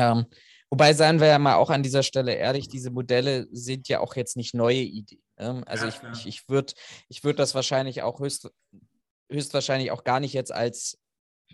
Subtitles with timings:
[0.00, 0.26] Ähm,
[0.70, 4.16] wobei, seien wir ja mal auch an dieser Stelle ehrlich, diese Modelle sind ja auch
[4.16, 5.22] jetzt nicht neue Ideen.
[5.38, 5.62] Ne?
[5.66, 6.72] Also ja, ich, ich, ich würde
[7.08, 8.50] ich würd das wahrscheinlich auch höchst,
[9.30, 10.98] höchstwahrscheinlich auch gar nicht jetzt als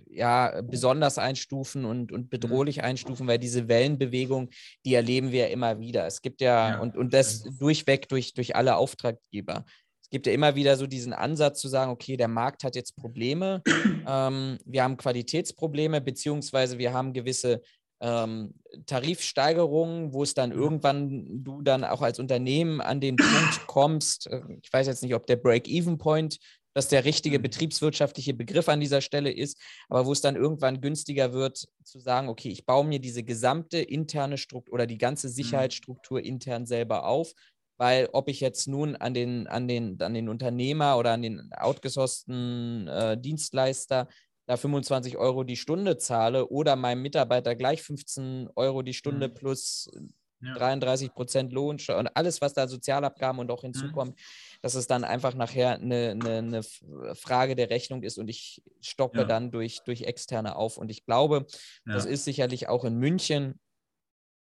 [0.08, 2.28] ja, besonders einstufen und, und mhm.
[2.28, 4.50] bedrohlich einstufen, weil diese Wellenbewegung,
[4.84, 6.06] die erleben wir ja immer wieder.
[6.06, 9.64] Es gibt ja, ja und, und das durchweg durch, durch alle Auftraggeber.
[10.02, 12.96] Es gibt ja immer wieder so diesen Ansatz zu sagen, okay, der Markt hat jetzt
[12.96, 13.62] Probleme,
[14.06, 17.60] ähm, wir haben Qualitätsprobleme, beziehungsweise wir haben gewisse
[18.00, 18.54] ähm,
[18.86, 24.42] Tarifsteigerungen, wo es dann irgendwann du dann auch als Unternehmen an den Punkt kommst, äh,
[24.62, 26.38] ich weiß jetzt nicht, ob der Break-Even-Point
[26.74, 27.42] das der richtige mhm.
[27.42, 32.28] betriebswirtschaftliche Begriff an dieser Stelle ist, aber wo es dann irgendwann günstiger wird, zu sagen,
[32.28, 35.32] okay, ich baue mir diese gesamte interne Struktur oder die ganze mhm.
[35.32, 37.32] Sicherheitsstruktur intern selber auf,
[37.78, 41.50] weil ob ich jetzt nun an den, an den, an den Unternehmer oder an den
[41.56, 44.08] outgesourcten äh, Dienstleister
[44.46, 49.34] da 25 Euro die Stunde zahle oder meinem Mitarbeiter gleich 15 Euro die Stunde mhm.
[49.34, 49.90] plus
[50.40, 50.54] ja.
[50.54, 54.20] 33 Prozent Lohn und alles, was da Sozialabgaben und auch hinzukommt, mhm.
[54.62, 56.62] dass es dann einfach nachher eine, eine, eine,
[57.14, 59.24] Frage der Rechnung ist und ich stoppe ja.
[59.24, 60.76] dann durch, durch externe auf.
[60.76, 61.46] Und ich glaube,
[61.86, 61.94] ja.
[61.94, 63.58] das ist sicherlich auch in München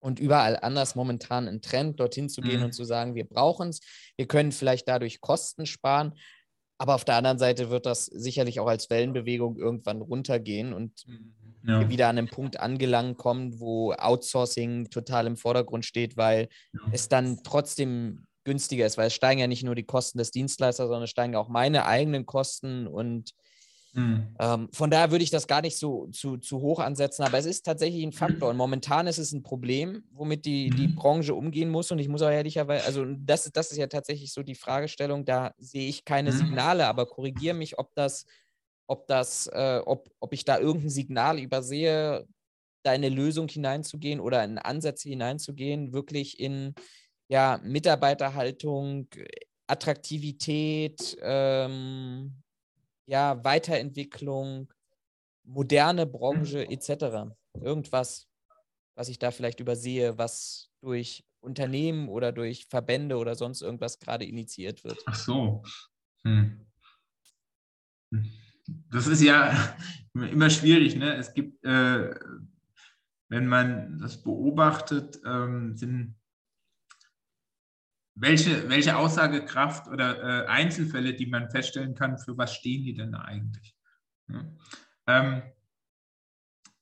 [0.00, 2.66] und überall anders momentan ein Trend, dorthin zu gehen mhm.
[2.66, 3.80] und zu sagen, wir brauchen es,
[4.16, 6.14] wir können vielleicht dadurch Kosten sparen.
[6.78, 11.04] Aber auf der anderen Seite wird das sicherlich auch als Wellenbewegung irgendwann runtergehen und
[11.64, 11.88] ja.
[11.88, 16.80] wieder an einem Punkt angelangt kommen, wo Outsourcing total im Vordergrund steht, weil ja.
[16.90, 20.86] es dann trotzdem günstiger ist, weil es steigen ja nicht nur die Kosten des Dienstleisters,
[20.86, 23.32] sondern es steigen auch meine eigenen Kosten und
[23.92, 24.34] mhm.
[24.38, 27.46] ähm, von daher würde ich das gar nicht so zu, zu hoch ansetzen, aber es
[27.46, 30.94] ist tatsächlich ein Faktor und momentan ist es ein Problem, womit die, die mhm.
[30.96, 34.42] Branche umgehen muss und ich muss auch ehrlicherweise, also das, das ist ja tatsächlich so
[34.42, 36.36] die Fragestellung, da sehe ich keine mhm.
[36.36, 38.26] Signale, aber korrigiere mich, ob das
[38.86, 42.26] ob das, äh, ob, ob ich da irgendein Signal übersehe,
[42.82, 46.74] da in eine Lösung hineinzugehen oder in Ansätze hineinzugehen, wirklich in
[47.28, 49.08] ja, Mitarbeiterhaltung,
[49.66, 52.41] Attraktivität, ähm,
[53.12, 54.72] ja, Weiterentwicklung,
[55.44, 57.34] moderne Branche etc.
[57.60, 58.26] Irgendwas,
[58.96, 64.24] was ich da vielleicht übersehe, was durch Unternehmen oder durch Verbände oder sonst irgendwas gerade
[64.24, 64.98] initiiert wird.
[65.06, 65.62] Ach so.
[66.24, 66.66] Hm.
[68.12, 68.32] Hm
[68.90, 69.76] das ist ja
[70.14, 70.96] immer schwierig.
[70.96, 71.14] Ne?
[71.14, 72.14] Es gibt, äh,
[73.28, 76.14] wenn man das beobachtet, ähm, sind
[78.14, 83.14] welche, welche Aussagekraft oder äh, Einzelfälle, die man feststellen kann, für was stehen die denn
[83.14, 83.74] eigentlich?
[84.28, 84.44] Ja.
[85.06, 85.42] Ähm,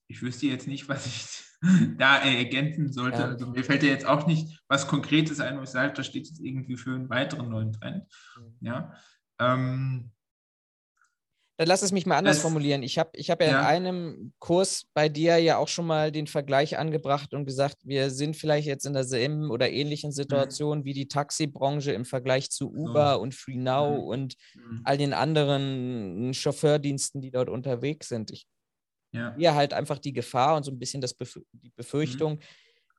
[0.09, 1.45] ich wüsste jetzt nicht, was ich
[1.99, 3.19] da ergänzen sollte.
[3.19, 3.27] Ja.
[3.27, 6.27] Also mir fällt ja jetzt auch nicht was Konkretes ein, wo ich sage, da steht
[6.27, 8.05] jetzt irgendwie für einen weiteren neuen Trend.
[8.37, 8.67] Mhm.
[8.67, 8.95] Ja.
[9.39, 10.11] Ähm,
[11.61, 12.83] dann lass es mich mal anders das, formulieren.
[12.83, 16.11] Ich habe ich hab ja, ja, in einem Kurs bei dir ja auch schon mal
[16.11, 20.15] den Vergleich angebracht und gesagt, wir sind vielleicht jetzt in derselben oder ähnlichen mhm.
[20.15, 20.85] Situation mhm.
[20.87, 23.21] wie die Taxibranche im Vergleich zu Uber so.
[23.21, 24.05] und FreeNow mhm.
[24.05, 24.81] und mhm.
[24.85, 28.31] all den anderen Chauffeurdiensten, die dort unterwegs sind.
[28.31, 28.47] Ich
[29.13, 29.35] ja.
[29.37, 31.73] sehe halt einfach die Gefahr und so ein bisschen das Bef die mhm.
[31.77, 32.41] Befürchtung,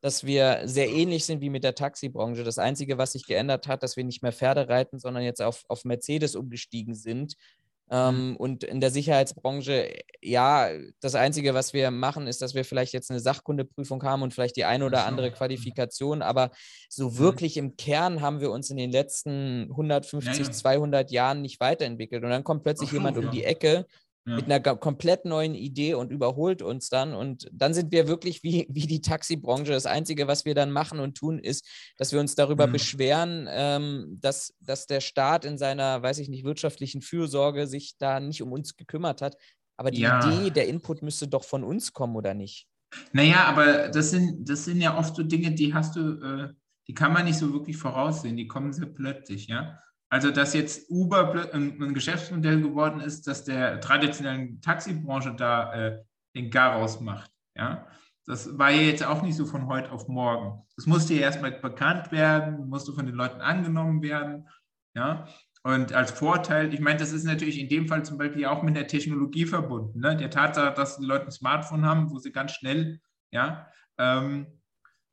[0.04, 2.44] dass wir sehr ähnlich sind wie mit der Taxibranche.
[2.44, 5.64] Das Einzige, was sich geändert hat, dass wir nicht mehr Pferde reiten, sondern jetzt auf,
[5.68, 7.61] auf Mercedes umgestiegen sind Mhm.
[7.92, 10.70] Ähm, und in der Sicherheitsbranche, ja,
[11.02, 14.56] das Einzige, was wir machen, ist, dass wir vielleicht jetzt eine Sachkundeprüfung haben und vielleicht
[14.56, 15.34] die eine oder andere mhm.
[15.34, 16.52] Qualifikation, aber
[16.88, 17.18] so mhm.
[17.18, 20.52] wirklich im Kern haben wir uns in den letzten 150, ja, ja.
[20.52, 22.24] 200 Jahren nicht weiterentwickelt.
[22.24, 23.32] Und dann kommt plötzlich so, jemand um ja.
[23.32, 23.86] die Ecke
[24.26, 24.36] ja.
[24.36, 27.14] mit einer komplett neuen Idee und überholt uns dann.
[27.14, 29.72] Und dann sind wir wirklich wie, wie die Taxibranche.
[29.72, 31.68] Das Einzige, was wir dann machen und tun, ist,
[31.98, 32.72] dass wir uns darüber mhm.
[32.74, 38.20] beschweren, ähm, dass, dass der Staat in seiner, weiß ich nicht, wirtschaftlichen Fürsorge sich da
[38.20, 39.36] nicht um uns gekümmert hat.
[39.78, 40.20] Aber die ja.
[40.20, 42.68] Idee, der Input müsste doch von uns kommen, oder nicht?
[43.14, 46.54] Naja, aber das sind, das sind ja oft so Dinge, die hast du, äh,
[46.88, 49.80] die kann man nicht so wirklich voraussehen, die kommen sehr plötzlich, ja.
[50.12, 56.04] Also, dass jetzt Uber ein Geschäftsmodell geworden ist, dass der traditionellen Taxibranche da äh,
[56.36, 57.32] den Garaus macht.
[57.56, 57.88] Ja?
[58.26, 60.64] Das war ja jetzt auch nicht so von heute auf morgen.
[60.76, 64.50] Das musste ja erstmal bekannt werden, musste von den Leuten angenommen werden.
[64.96, 65.30] Ja?
[65.64, 68.76] Und als Vorteil, ich meine, das ist natürlich in dem Fall zum Beispiel auch mit
[68.76, 70.02] der Technologie verbunden.
[70.02, 70.18] Ne?
[70.18, 73.00] Der Tatsache, dass die Leute ein Smartphone haben, wo sie ganz schnell
[73.32, 73.66] ja,
[73.98, 74.61] ähm,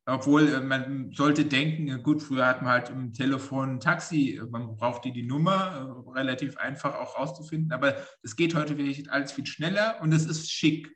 [0.08, 4.76] obwohl äh, man sollte denken, gut, früher hat man halt im Telefon ein Taxi, man
[4.76, 9.46] brauchte die Nummer, äh, relativ einfach auch rauszufinden, aber es geht heute wirklich alles viel
[9.46, 10.90] schneller und es ist schick.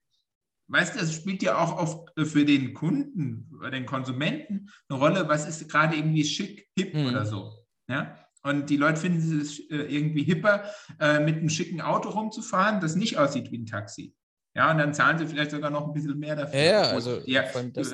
[0.69, 4.99] Weißt du, es spielt ja auch oft äh, für den Kunden, oder den Konsumenten eine
[4.99, 7.07] Rolle, was ist gerade irgendwie schick, hip mhm.
[7.07, 7.53] oder so.
[7.89, 8.19] Ja?
[8.45, 10.65] Und die Leute finden es irgendwie hipper,
[10.99, 14.17] mit einem schicken Auto rumzufahren, das nicht aussieht wie ein Taxi.
[14.57, 16.61] Ja, und dann zahlen sie vielleicht sogar noch ein bisschen mehr dafür.
[16.61, 17.45] Ja, also ja,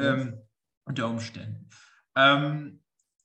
[0.01, 0.41] ähm,
[0.89, 1.69] unter Umständen.
[2.17, 2.81] Ähm,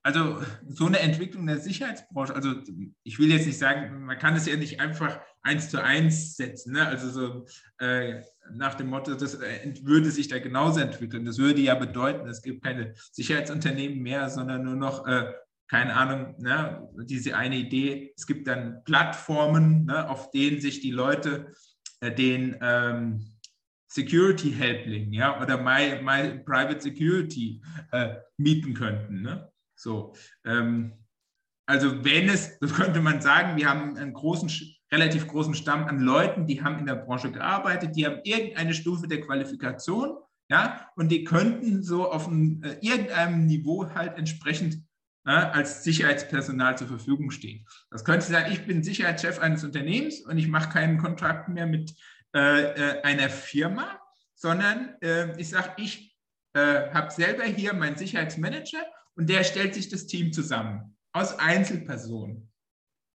[0.06, 2.56] also so eine Entwicklung der Sicherheitsbranche, also
[3.04, 6.74] ich will jetzt nicht sagen, man kann es ja nicht einfach eins zu eins setzen,
[6.74, 6.86] ne?
[6.86, 7.45] also so
[7.80, 8.21] äh,
[8.51, 11.24] nach dem Motto, das äh, würde sich da genauso entwickeln.
[11.24, 15.31] Das würde ja bedeuten, es gibt keine Sicherheitsunternehmen mehr, sondern nur noch, äh,
[15.69, 16.86] keine Ahnung, ne?
[17.06, 20.09] diese eine Idee, es gibt dann Plattformen, ne?
[20.09, 21.54] auf denen sich die Leute
[22.01, 23.32] äh, den ähm,
[23.94, 27.62] Security Helpling ja, oder My, My Private Security
[27.92, 29.22] äh, mieten könnten.
[29.22, 29.51] Ne?
[29.75, 30.94] So, ähm,
[31.68, 34.50] also wenn es, das könnte man sagen, wir haben einen großen,
[34.92, 39.07] relativ großen Stamm an Leuten, die haben in der Branche gearbeitet, die haben irgendeine Stufe
[39.07, 40.18] der Qualifikation,
[40.50, 44.84] ja, und die könnten so auf ein, äh, irgendeinem Niveau halt entsprechend
[45.25, 47.63] äh, als Sicherheitspersonal zur Verfügung stehen.
[47.92, 51.94] Das könnte sein, ich bin Sicherheitschef eines Unternehmens und ich mache keinen Kontrakt mehr mit
[52.35, 54.00] äh, äh einer Firma,
[54.35, 56.15] sondern äh, ich sage, ich
[56.53, 58.85] äh, habe selber hier meinen Sicherheitsmanager
[59.15, 62.50] und der stellt sich das Team zusammen aus Einzelpersonen.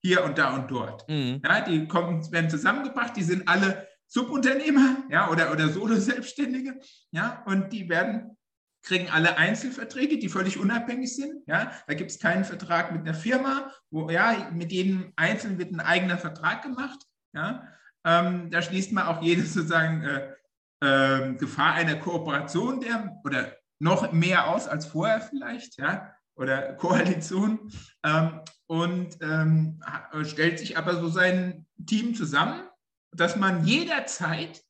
[0.03, 1.09] Hier und da und dort.
[1.09, 1.41] Mhm.
[1.43, 6.79] Ja, die kommen, werden zusammengebracht, die sind alle Subunternehmer ja, oder, oder Solo-Selbstständige.
[7.11, 8.37] Ja, und die werden,
[8.83, 11.43] kriegen alle Einzelverträge, die völlig unabhängig sind.
[11.47, 15.73] Ja, da gibt es keinen Vertrag mit einer Firma, wo ja, mit jedem Einzelnen wird
[15.73, 16.99] ein eigener Vertrag gemacht.
[17.33, 17.67] Ja,
[18.07, 20.33] ähm, da schließt man auch jede sozusagen äh,
[20.79, 27.71] äh, Gefahr einer Kooperation der oder noch mehr aus als vorher vielleicht, ja, oder Koalition
[28.03, 29.83] ähm, und ähm,
[30.23, 32.67] stellt sich aber so sein Team zusammen,
[33.11, 34.63] dass man jederzeit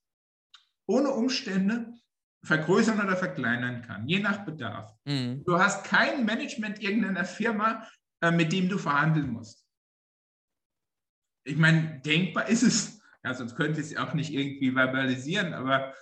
[0.87, 1.93] ohne Umstände
[2.43, 4.93] vergrößern oder verkleinern kann, je nach Bedarf.
[5.05, 5.43] Mhm.
[5.45, 7.85] Du hast kein Management irgendeiner Firma,
[8.21, 9.65] äh, mit dem du verhandeln musst.
[11.45, 15.93] Ich meine, denkbar ist es, ja, sonst könnte ich es auch nicht irgendwie verbalisieren, aber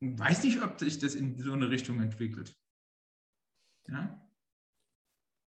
[0.00, 2.54] weiß nicht, ob sich das in so eine Richtung entwickelt.
[3.88, 4.20] Ja?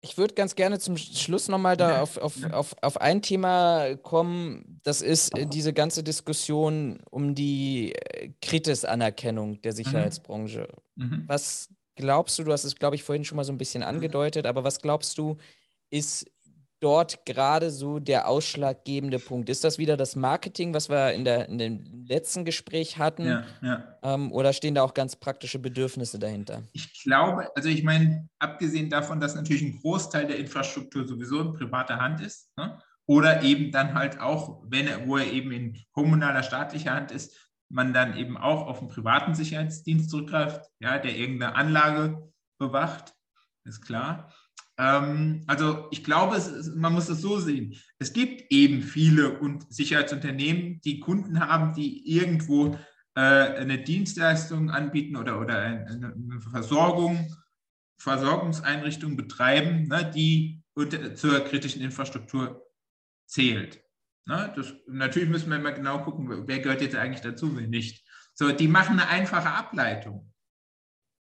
[0.01, 2.01] Ich würde ganz gerne zum Schluss nochmal da ja.
[2.01, 4.79] auf, auf, auf, auf ein Thema kommen.
[4.83, 9.75] Das ist äh, diese ganze Diskussion um die äh, Kritis-Anerkennung der mhm.
[9.75, 10.67] Sicherheitsbranche.
[10.95, 11.23] Mhm.
[11.27, 14.45] Was glaubst du, du hast es, glaube ich, vorhin schon mal so ein bisschen angedeutet,
[14.45, 15.37] aber was glaubst du,
[15.89, 16.29] ist
[16.79, 19.49] dort gerade so der ausschlaggebende Punkt?
[19.49, 23.25] Ist das wieder das Marketing, was wir in, der, in dem letzten Gespräch hatten?
[23.25, 23.97] Ja, ja.
[24.03, 26.63] Ähm, oder stehen da auch ganz praktische Bedürfnisse dahinter?
[26.73, 31.53] Ich glaube, also ich meine, abgesehen davon, dass natürlich ein Großteil der Infrastruktur sowieso in
[31.53, 32.79] privater Hand ist, ne?
[33.07, 37.35] oder eben dann halt auch, wenn er, wo er eben in kommunaler, staatlicher Hand ist,
[37.69, 43.13] man dann eben auch auf einen privaten Sicherheitsdienst zurückgreift, ja, der irgendeine Anlage bewacht,
[43.65, 44.31] ist klar.
[44.77, 47.75] Ähm, also ich glaube, es, man muss es so sehen.
[47.99, 52.77] Es gibt eben viele und Sicherheitsunternehmen, die Kunden haben, die irgendwo
[53.15, 56.15] äh, eine Dienstleistung anbieten oder, oder eine,
[56.51, 57.35] Versorgung,
[57.99, 62.63] Versorgungseinrichtung betreiben, ne, die unter, zur kritischen Infrastruktur
[63.25, 63.81] zählt.
[64.27, 68.05] Ne, das, natürlich müssen wir immer genau gucken, wer gehört jetzt eigentlich dazu, wer nicht.
[68.35, 70.31] So, die machen eine einfache Ableitung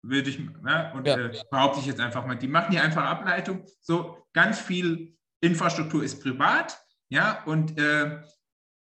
[0.08, 1.16] würde ich, ja, und ja.
[1.16, 3.64] Äh, behaupte ich jetzt einfach mal, die machen hier einfach Ableitung.
[3.80, 8.20] So, ganz viel Infrastruktur ist privat, ja, und äh,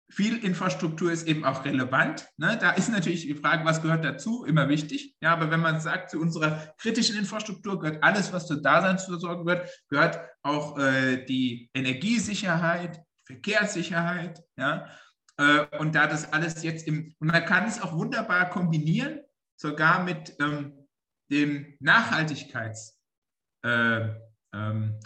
[0.09, 2.27] viel Infrastruktur ist eben auch relevant.
[2.37, 2.57] Ne?
[2.59, 5.15] Da ist natürlich die Frage, was gehört dazu, immer wichtig.
[5.19, 9.69] Ja, aber wenn man sagt, zu unserer kritischen Infrastruktur gehört alles, was zur Daseinsvorsorge gehört,
[9.89, 14.87] gehört auch äh, die Energiesicherheit, Verkehrssicherheit, ja.
[15.37, 19.19] Äh, und da das alles jetzt im, und man kann es auch wunderbar kombinieren,
[19.57, 20.84] sogar mit ähm,
[21.29, 22.99] dem Nachhaltigkeitsgebot
[23.63, 24.09] äh,
[24.53, 24.99] ähm,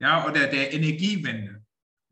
[0.00, 1.62] ja, oder der Energiewende.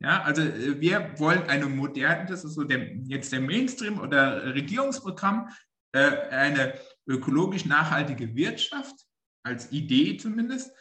[0.03, 4.55] Ja, also äh, wir wollen eine moderne, das ist so der, jetzt der Mainstream oder
[4.55, 5.49] Regierungsprogramm,
[5.93, 6.75] äh, eine
[7.07, 8.95] ökologisch nachhaltige Wirtschaft,
[9.43, 10.73] als Idee zumindest.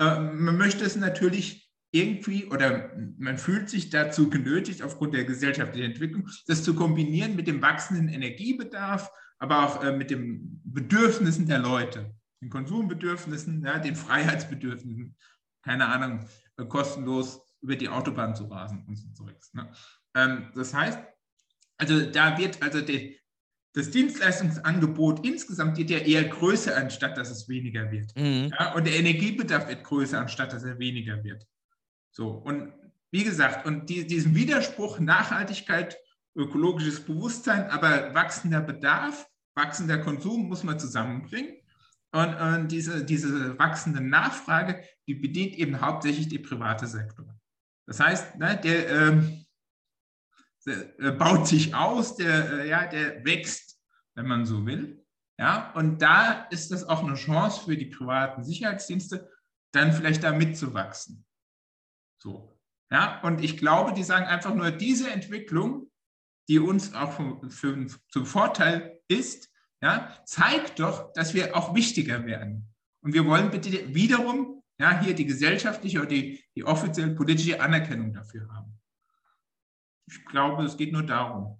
[0.00, 5.92] Äh, man möchte es natürlich irgendwie oder man fühlt sich dazu genötigt, aufgrund der gesellschaftlichen
[5.92, 11.58] Entwicklung, das zu kombinieren mit dem wachsenden Energiebedarf aber auch äh, mit den Bedürfnissen der
[11.58, 15.16] Leute, den Konsumbedürfnissen, ja, den Freiheitsbedürfnissen,
[15.62, 16.26] keine Ahnung,
[16.56, 19.38] äh, kostenlos über die Autobahn zu rasen und so zurück.
[19.52, 19.70] Ne?
[20.14, 20.98] Ähm, das heißt,
[21.76, 23.18] also da wird also die,
[23.74, 28.16] das Dienstleistungsangebot insgesamt wird ja eher größer, anstatt dass es weniger wird.
[28.16, 28.52] Mhm.
[28.58, 31.46] Ja, und der Energiebedarf wird größer, anstatt dass er weniger wird.
[32.10, 32.72] So, und
[33.10, 35.96] wie gesagt, und die, diesen Widerspruch Nachhaltigkeit
[36.38, 41.56] ökologisches Bewusstsein, aber wachsender Bedarf, wachsender Konsum muss man zusammenbringen.
[42.12, 47.26] Und, und diese, diese wachsende Nachfrage, die bedient eben hauptsächlich die private Sektor.
[47.86, 49.44] Das heißt, ne, der, ähm,
[50.64, 53.78] der, baut sich aus, der, äh, ja, der wächst
[54.18, 55.06] wenn man so will.
[55.38, 59.30] Ja, und da ist das auch eine Chance für die privaten Sicherheitsdienste,
[59.72, 61.24] dann vielleicht da mitzuwachsen.
[62.20, 62.58] So.
[62.90, 65.87] Ja, und ich glaube, die sagen einfach nur, diese Entwicklung,
[66.48, 69.50] die uns auch für, für, zum Vorteil ist,
[69.80, 72.74] ja, zeigt doch, dass wir auch wichtiger werden.
[73.00, 78.12] Und wir wollen bitte wiederum ja, hier die gesellschaftliche oder die, die offiziell politische Anerkennung
[78.12, 78.78] dafür haben.
[80.06, 81.58] Ich glaube, es geht nur darum.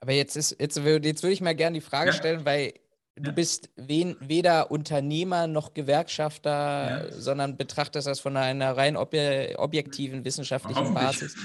[0.00, 2.16] Aber jetzt ist, jetzt, jetzt würde ich mal gerne die Frage ja.
[2.16, 2.74] stellen, weil
[3.14, 3.32] du ja.
[3.32, 7.12] bist wen, weder Unternehmer noch Gewerkschafter, ja.
[7.12, 9.14] sondern betrachtest das von einer rein ob,
[9.56, 11.36] objektiven wissenschaftlichen Basis.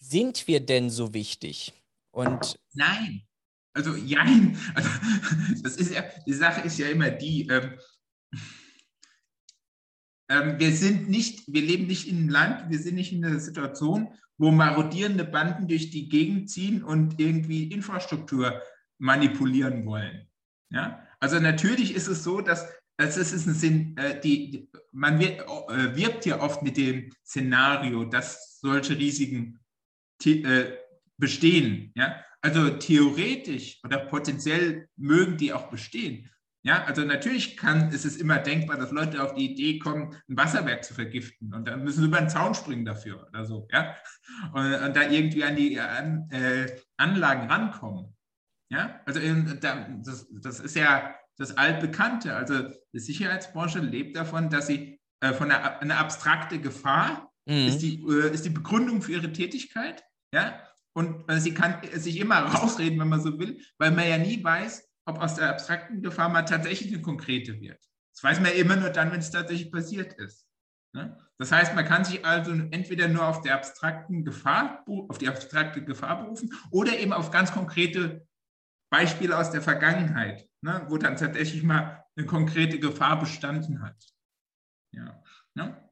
[0.00, 1.72] Sind wir denn so wichtig?
[2.14, 3.22] Und Nein.
[3.74, 4.56] Also, nein.
[4.74, 4.88] Also,
[5.62, 7.74] das ist ja, die Sache ist ja immer die, ähm,
[10.28, 13.40] ähm, wir sind nicht, wir leben nicht in einem Land, wir sind nicht in einer
[13.40, 18.62] Situation, wo marodierende Banden durch die Gegend ziehen und irgendwie Infrastruktur
[18.98, 20.28] manipulieren wollen.
[20.70, 21.04] Ja?
[21.18, 25.96] Also natürlich ist es so, dass also ist ein Sinn, äh, die, man wird, äh,
[25.96, 29.58] wirbt ja oft mit dem Szenario, dass solche Risiken
[30.24, 30.76] äh,
[31.18, 31.92] bestehen.
[31.94, 32.22] Ja?
[32.40, 36.30] Also theoretisch oder potenziell mögen die auch bestehen.
[36.66, 40.36] Ja, also natürlich kann, ist es immer denkbar, dass Leute auf die Idee kommen, ein
[40.38, 43.94] Wasserwerk zu vergiften und dann müssen sie über den Zaun springen dafür oder so, ja,
[44.54, 48.16] und, und da irgendwie an die an, äh, Anlagen rankommen.
[48.70, 52.34] Ja, also in, das, das ist ja das altbekannte.
[52.34, 57.66] Also die Sicherheitsbranche lebt davon, dass sie äh, von einer, einer abstrakte Gefahr mhm.
[57.68, 60.02] ist, die, äh, ist die Begründung für ihre Tätigkeit,
[60.32, 60.62] ja,
[60.94, 64.42] und äh, sie kann sich immer rausreden, wenn man so will, weil man ja nie
[64.42, 67.82] weiß, ob aus der abstrakten Gefahr mal tatsächlich eine konkrete wird.
[68.14, 70.46] Das weiß man immer nur dann, wenn es tatsächlich passiert ist.
[70.94, 71.18] Ne?
[71.38, 75.84] Das heißt, man kann sich also entweder nur auf, der abstrakten Gefahr, auf die abstrakte
[75.84, 78.26] Gefahr berufen oder eben auf ganz konkrete
[78.90, 80.86] Beispiele aus der Vergangenheit, ne?
[80.88, 83.96] wo dann tatsächlich mal eine konkrete Gefahr bestanden hat.
[84.92, 85.20] Ja,
[85.54, 85.90] ne?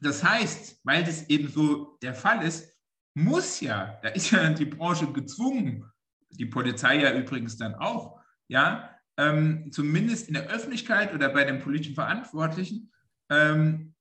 [0.00, 2.73] Das heißt, weil das eben so der Fall ist,
[3.14, 5.84] muss ja, da ist ja die Branche gezwungen,
[6.30, 11.60] die Polizei ja übrigens dann auch, ja, ähm, zumindest in der Öffentlichkeit oder bei den
[11.60, 12.92] politischen Verantwortlichen
[13.30, 13.94] ähm,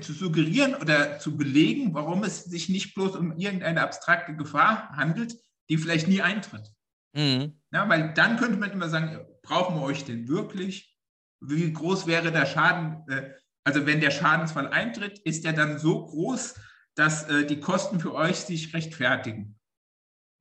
[0.00, 5.36] zu suggerieren oder zu belegen, warum es sich nicht bloß um irgendeine abstrakte Gefahr handelt,
[5.68, 6.70] die vielleicht nie eintritt.
[7.14, 7.60] Mhm.
[7.72, 10.98] Ja, weil dann könnte man immer sagen, brauchen wir euch denn wirklich?
[11.40, 13.08] Wie groß wäre der Schaden?
[13.08, 13.30] Äh,
[13.64, 16.54] also wenn der Schadensfall eintritt, ist der dann so groß,
[17.00, 19.58] dass äh, die Kosten für euch sich rechtfertigen?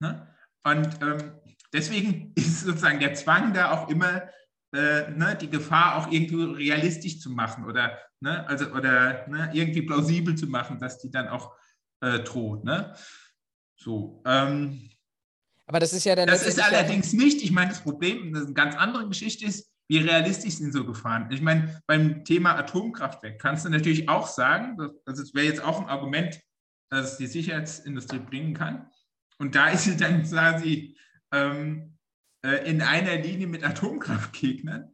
[0.02, 0.28] Ne?
[0.66, 1.40] Und ähm,
[1.72, 4.24] deswegen ist sozusagen der Zwang da auch immer,
[4.76, 9.84] äh, ne, die Gefahr auch irgendwie realistisch zu machen oder, ne, also, oder ne, irgendwie
[9.84, 11.56] plausibel zu machen, dass die dann auch
[12.02, 12.66] äh, droht.
[12.66, 12.94] Ne?
[13.78, 14.22] So.
[14.26, 14.92] Ähm,
[15.66, 16.28] aber das ist ja dann.
[16.28, 19.72] Das ist allerdings nicht, ich meine, das Problem, das ist eine ganz andere Geschichte ist,
[19.88, 21.32] wie realistisch sind so Gefahren?
[21.32, 25.80] Ich meine, beim Thema Atomkraftwerk kannst du natürlich auch sagen, also das wäre jetzt auch
[25.80, 26.40] ein Argument,
[26.90, 28.90] das die Sicherheitsindustrie bringen kann.
[29.38, 30.98] Und da ist sie dann quasi
[31.32, 31.98] ähm,
[32.44, 34.94] äh, in einer Linie mit Atomkraftgegnern,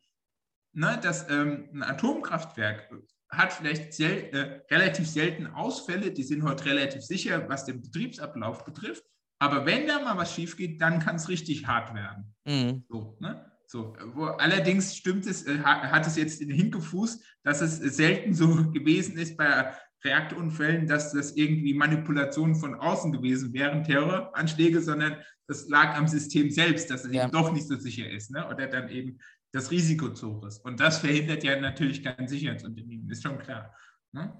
[0.73, 2.91] ne, dass ähm, ein Atomkraftwerk
[3.29, 8.65] hat vielleicht sel äh, relativ selten Ausfälle, die sind heute relativ sicher, was den Betriebsablauf
[8.65, 9.03] betrifft.
[9.39, 12.35] Aber wenn da mal was schief geht, dann kann es richtig hart werden.
[12.45, 12.85] Mhm.
[12.87, 13.51] So, ne?
[13.67, 18.71] so, wo, allerdings stimmt es, äh, hat es jetzt den Hinkefuß, dass es selten so
[18.71, 19.73] gewesen ist bei
[20.03, 26.49] Reaktorunfällen, dass das irgendwie Manipulationen von außen gewesen wären, Terroranschläge, sondern das lag am System
[26.49, 27.23] selbst, dass es ja.
[27.23, 28.47] eben doch nicht so sicher ist ne?
[28.47, 29.19] oder dann eben
[29.51, 30.63] das Risiko zu hoch ist.
[30.65, 33.73] Und das verhindert ja natürlich kein Sicherheitsunternehmen, ist schon klar.
[34.11, 34.37] Ne?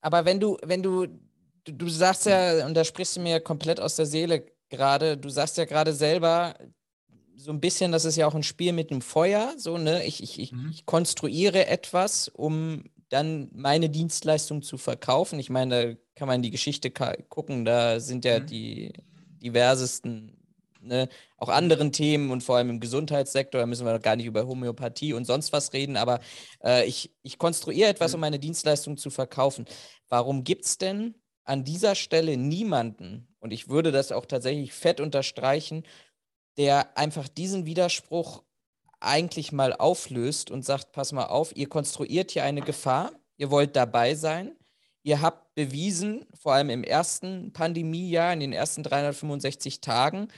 [0.00, 1.06] Aber wenn du, wenn du,
[1.64, 5.28] du, du sagst ja, und da sprichst du mir komplett aus der Seele gerade, du
[5.28, 6.56] sagst ja gerade selber,
[7.36, 10.04] so ein bisschen, das ist ja auch ein Spiel mit dem Feuer, so, ne?
[10.04, 10.70] Ich, ich, ich, mhm.
[10.70, 15.38] ich konstruiere etwas, um dann meine Dienstleistung zu verkaufen.
[15.38, 18.46] Ich meine, da kann man in die Geschichte gucken, da sind ja mhm.
[18.46, 18.92] die
[19.42, 20.36] diversesten,
[20.80, 24.46] ne, auch anderen Themen und vor allem im Gesundheitssektor, da müssen wir gar nicht über
[24.46, 26.20] Homöopathie und sonst was reden, aber
[26.62, 28.14] äh, ich, ich konstruiere etwas, mhm.
[28.16, 29.66] um meine Dienstleistung zu verkaufen.
[30.08, 35.00] Warum gibt es denn an dieser Stelle niemanden, und ich würde das auch tatsächlich fett
[35.00, 35.84] unterstreichen,
[36.56, 38.42] der einfach diesen Widerspruch
[39.06, 43.76] eigentlich mal auflöst und sagt, pass mal auf, ihr konstruiert hier eine Gefahr, ihr wollt
[43.76, 44.56] dabei sein,
[45.02, 50.28] ihr habt bewiesen, vor allem im ersten Pandemiejahr, in den ersten 365 Tagen,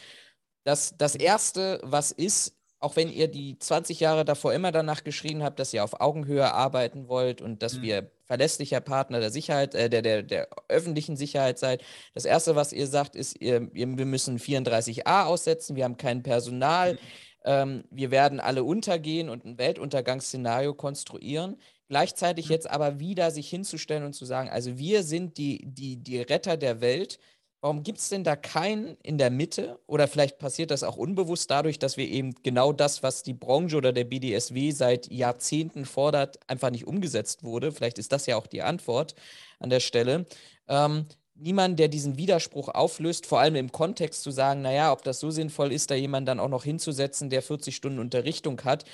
[0.65, 5.43] dass das Erste, was ist, auch wenn ihr die 20 Jahre davor immer danach geschrien
[5.43, 7.83] habt, dass ihr auf Augenhöhe arbeiten wollt und dass mhm.
[7.83, 11.83] wir verlässlicher Partner der Sicherheit, äh, der, der, der öffentlichen Sicherheit seid.
[12.15, 16.99] Das Erste, was ihr sagt, ist, ihr, wir müssen 34a aussetzen, wir haben kein Personal.
[17.47, 21.57] Ähm, wir werden alle untergehen und ein Weltuntergangsszenario konstruieren.
[21.89, 22.53] Gleichzeitig mhm.
[22.53, 26.57] jetzt aber wieder sich hinzustellen und zu sagen, also wir sind die, die, die Retter
[26.57, 27.19] der Welt.
[27.61, 29.79] Warum gibt es denn da keinen in der Mitte?
[29.87, 33.77] Oder vielleicht passiert das auch unbewusst dadurch, dass wir eben genau das, was die Branche
[33.77, 37.73] oder der BDSW seit Jahrzehnten fordert, einfach nicht umgesetzt wurde.
[37.73, 39.15] Vielleicht ist das ja auch die Antwort
[39.59, 40.27] an der Stelle.
[40.69, 41.07] Ähm,
[41.39, 45.31] niemand, der diesen Widerspruch auflöst, vor allem im Kontext zu sagen, naja, ob das so
[45.31, 48.85] sinnvoll ist, da jemanden dann auch noch hinzusetzen, der 40 Stunden Unterrichtung hat.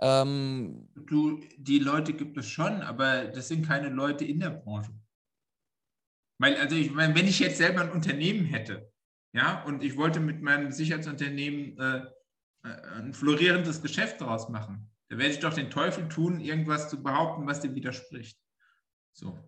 [0.00, 4.92] Ähm, du, die Leute gibt es schon, aber das sind keine Leute in der Branche.
[6.38, 8.90] Weil, also ich meine, wenn ich jetzt selber ein Unternehmen hätte,
[9.32, 11.98] ja, und ich wollte mit meinem Sicherheitsunternehmen äh,
[12.64, 17.02] äh ein florierendes Geschäft daraus machen, da werde ich doch den Teufel tun, irgendwas zu
[17.02, 18.38] behaupten, was dem widerspricht.
[19.12, 19.38] So.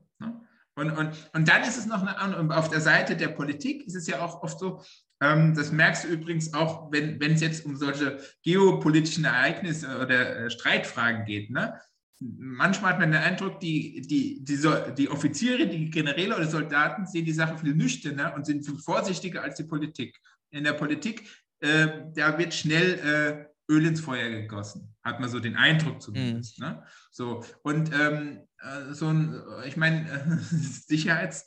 [0.77, 4.07] Und, und, und dann ist es noch eine, auf der Seite der Politik ist es
[4.07, 4.83] ja auch oft so,
[5.21, 10.37] ähm, das merkst du übrigens auch, wenn, wenn es jetzt um solche geopolitischen Ereignisse oder
[10.37, 11.51] äh, Streitfragen geht.
[11.51, 11.81] Ne?
[12.21, 14.59] Manchmal hat man den Eindruck, die, die, die,
[14.97, 19.43] die Offiziere, die Generäle oder Soldaten sehen die Sache viel nüchterner und sind viel vorsichtiger
[19.43, 20.21] als die Politik.
[20.51, 21.29] In der Politik,
[21.61, 26.59] äh, da wird schnell äh, Öl ins Feuer gegossen, hat man so den Eindruck zumindest.
[26.59, 26.67] Mhm.
[26.67, 26.83] Ne?
[27.11, 31.47] So, und ähm, äh, so ein, ich meine, äh, Sicherheitsbranche,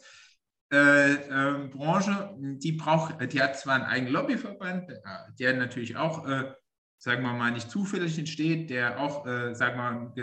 [0.71, 4.91] äh, die braucht, die hat zwar einen eigenen Lobbyverband,
[5.39, 6.27] der natürlich auch,
[6.99, 10.13] sagen wir mal, nicht zufällig entsteht, der auch, sagen wir mal,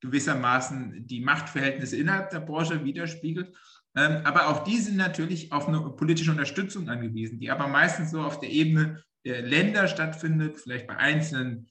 [0.00, 3.54] gewissermaßen die Machtverhältnisse innerhalb der Branche widerspiegelt.
[3.96, 8.22] Ähm, aber auch die sind natürlich auf eine politische Unterstützung angewiesen, die aber meistens so
[8.22, 11.68] auf der Ebene der Länder stattfindet, vielleicht bei einzelnen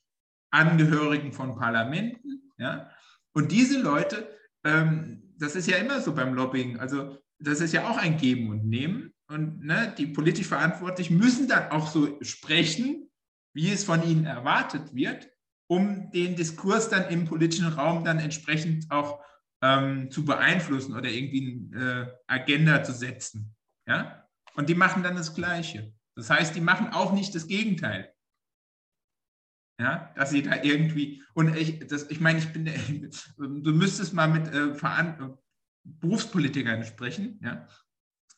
[0.51, 2.51] Angehörigen von Parlamenten.
[2.57, 2.89] Ja?
[3.33, 7.89] Und diese Leute, ähm, das ist ja immer so beim Lobbying, also das ist ja
[7.89, 9.13] auch ein Geben und Nehmen.
[9.27, 13.09] Und ne, die politisch Verantwortlichen müssen dann auch so sprechen,
[13.53, 15.29] wie es von ihnen erwartet wird,
[15.67, 19.19] um den Diskurs dann im politischen Raum dann entsprechend auch
[19.61, 23.55] ähm, zu beeinflussen oder irgendwie eine äh, Agenda zu setzen.
[23.87, 24.27] Ja?
[24.55, 25.93] Und die machen dann das Gleiche.
[26.15, 28.13] Das heißt, die machen auch nicht das Gegenteil.
[29.79, 32.65] Ja, dass sie da irgendwie, und ich, das, ich meine, ich bin,
[33.37, 34.73] du müsstest mal mit äh,
[35.83, 37.67] Berufspolitikern sprechen, ja.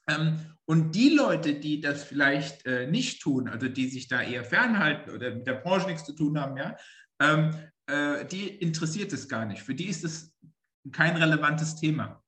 [0.07, 4.43] Ähm, und die Leute, die das vielleicht äh, nicht tun, also die sich da eher
[4.43, 6.77] fernhalten oder mit der Branche nichts zu tun haben, ja,
[7.19, 7.55] ähm,
[7.87, 9.63] äh, die interessiert es gar nicht.
[9.63, 10.35] Für die ist es
[10.91, 12.23] kein relevantes Thema,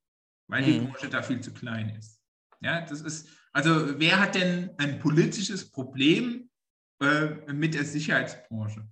[0.47, 0.88] weil die mhm.
[0.88, 2.19] Branche da viel zu klein ist.
[2.62, 6.49] Ja, das ist, also wer hat denn ein politisches Problem
[6.99, 8.88] äh, mit der Sicherheitsbranche?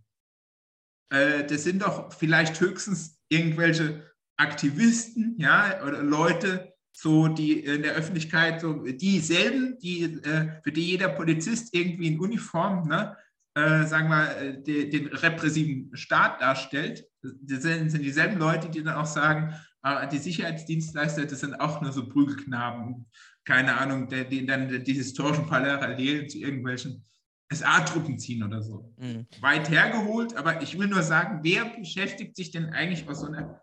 [1.11, 7.93] Äh, das sind doch vielleicht höchstens irgendwelche Aktivisten, ja, oder Leute, so die in der
[7.93, 13.15] Öffentlichkeit, so dieselben, die, äh, für die jeder Polizist irgendwie in Uniform, ne,
[13.55, 17.05] äh, sagen wir, äh, die, den repressiven Staat darstellt.
[17.21, 21.81] Das sind, sind dieselben Leute, die dann auch sagen, äh, die Sicherheitsdienstleister, das sind auch
[21.81, 23.05] nur so Prügelknaben,
[23.43, 27.03] keine Ahnung, die dann die historischen Parallelen zu irgendwelchen
[27.51, 28.93] SA-Truppen ziehen oder so.
[28.97, 29.27] Mhm.
[29.41, 33.61] Weit hergeholt, aber ich will nur sagen, wer beschäftigt sich denn eigentlich aus so einer.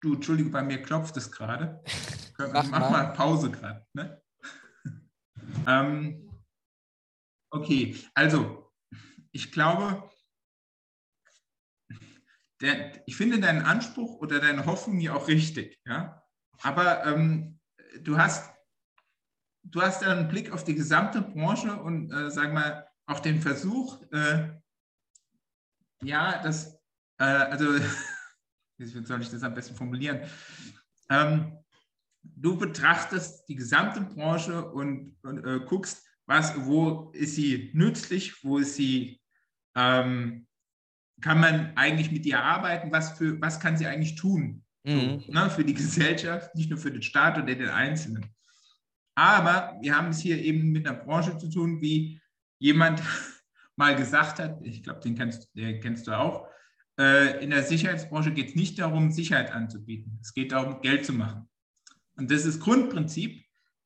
[0.00, 1.82] Du, Entschuldige, bei mir klopft es gerade.
[2.38, 3.12] mach, mach mal.
[3.12, 3.86] Pause gerade.
[3.94, 4.22] Ne?
[5.66, 6.30] ähm,
[7.50, 8.70] okay, also
[9.32, 10.10] ich glaube,
[12.60, 16.22] der, ich finde deinen Anspruch oder deine Hoffnung ja auch richtig, ja.
[16.62, 17.58] Aber ähm,
[18.00, 18.54] du hast
[19.64, 24.00] du hast einen Blick auf die gesamte Branche und äh, sag mal auch den Versuch,
[24.12, 24.48] äh,
[26.02, 26.78] ja, das,
[27.18, 27.66] äh, also,
[28.78, 30.20] wie soll ich das am besten formulieren?
[31.10, 31.58] Ähm,
[32.22, 38.58] du betrachtest die gesamte Branche und, und äh, guckst, was, wo ist sie nützlich, wo
[38.58, 39.20] ist sie,
[39.76, 40.46] ähm,
[41.20, 45.20] kann man eigentlich mit ihr arbeiten, was, für, was kann sie eigentlich tun mhm.
[45.20, 48.26] so, ne, für die Gesellschaft, nicht nur für den Staat oder den Einzelnen.
[49.16, 52.20] Aber wir haben es hier eben mit einer Branche zu tun, wie
[52.64, 53.02] jemand
[53.76, 56.48] mal gesagt hat, ich glaube, den kennst, den kennst du auch,
[56.98, 60.18] äh, in der Sicherheitsbranche geht es nicht darum, Sicherheit anzubieten.
[60.22, 61.48] Es geht darum, Geld zu machen.
[62.16, 63.44] Und das ist Grundprinzip.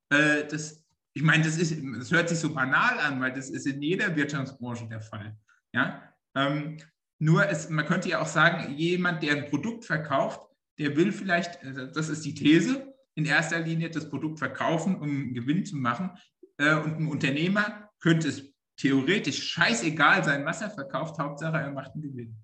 [0.09, 3.81] Äh, das, ich meine, das, das hört sich so banal an, weil das ist in
[3.81, 5.35] jeder Wirtschaftsbranche der Fall.
[5.73, 6.13] Ja?
[6.35, 6.77] Ähm,
[7.17, 10.41] nur, es, man könnte ja auch sagen, jemand, der ein Produkt verkauft,
[10.77, 15.33] der will vielleicht, äh, das ist die These, in erster Linie das Produkt verkaufen, um
[15.33, 16.11] Gewinn zu machen.
[16.57, 21.93] Äh, und ein Unternehmer könnte es theoretisch scheißegal sein, was er verkauft, Hauptsache er macht
[21.93, 22.35] einen Gewinn.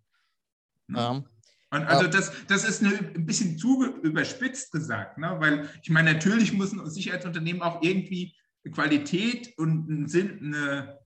[0.88, 1.00] Ne?
[1.00, 1.24] Ja.
[1.72, 5.36] Und also das, das ist eine, ein bisschen zu überspitzt gesagt, ne?
[5.40, 8.36] weil ich meine, natürlich muss ein Sicherheitsunternehmen auch irgendwie
[8.72, 11.00] Qualität und einen Sinn, eine,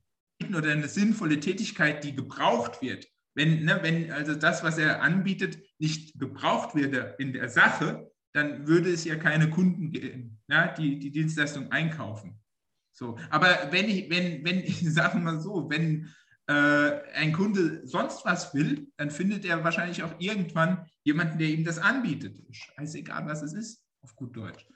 [0.55, 5.59] oder eine sinnvolle Tätigkeit, die gebraucht wird, wenn, ne, wenn also das, was er anbietet,
[5.77, 10.99] nicht gebraucht wird in der Sache, dann würde es ja keine Kunden geben, ja, die
[10.99, 12.39] die Dienstleistung einkaufen.
[12.99, 16.13] So, aber wenn ich, wenn, wenn, ich sage mal so, wenn
[16.47, 21.63] äh, ein Kunde sonst was will, dann findet er wahrscheinlich auch irgendwann jemanden, der ihm
[21.63, 22.37] das anbietet.
[22.51, 24.67] Scheißegal, was es ist, auf gut Deutsch.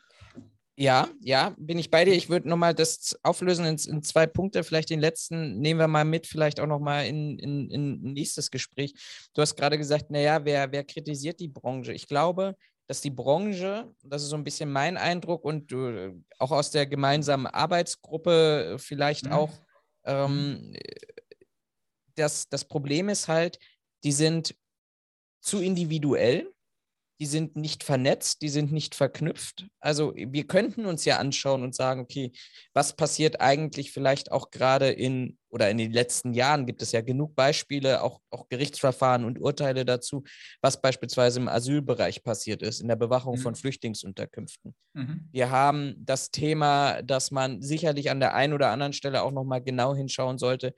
[0.76, 2.14] Ja, ja, bin ich bei dir.
[2.14, 4.64] Ich würde nochmal das auflösen in, in, zwei Punkte.
[4.64, 8.50] Vielleicht den letzten nehmen wir mal mit, vielleicht auch nochmal in, in, in ein nächstes
[8.50, 8.94] Gespräch.
[9.34, 11.94] Du hast gerade gesagt, naja, wer, wer kritisiert die Branche?
[11.94, 12.56] Ich glaube,
[12.88, 16.86] dass die Branche, das ist so ein bisschen mein Eindruck und äh, auch aus der
[16.86, 19.32] gemeinsamen Arbeitsgruppe vielleicht mhm.
[19.32, 19.52] auch,
[20.04, 20.78] ähm, mhm.
[22.16, 23.60] das, das Problem ist halt,
[24.04, 24.56] die sind
[25.40, 26.54] zu individuell
[27.20, 29.68] die sind nicht vernetzt, die sind nicht verknüpft.
[29.80, 32.32] Also wir könnten uns ja anschauen und sagen, okay,
[32.74, 37.02] was passiert eigentlich vielleicht auch gerade in oder in den letzten Jahren gibt es ja
[37.02, 40.24] genug Beispiele, auch, auch Gerichtsverfahren und Urteile dazu,
[40.62, 43.42] was beispielsweise im Asylbereich passiert ist, in der Bewachung mhm.
[43.42, 44.74] von Flüchtlingsunterkünften.
[44.94, 45.30] Mhm.
[45.32, 49.62] Wir haben das Thema, dass man sicherlich an der einen oder anderen Stelle auch nochmal
[49.62, 50.74] genau hinschauen sollte,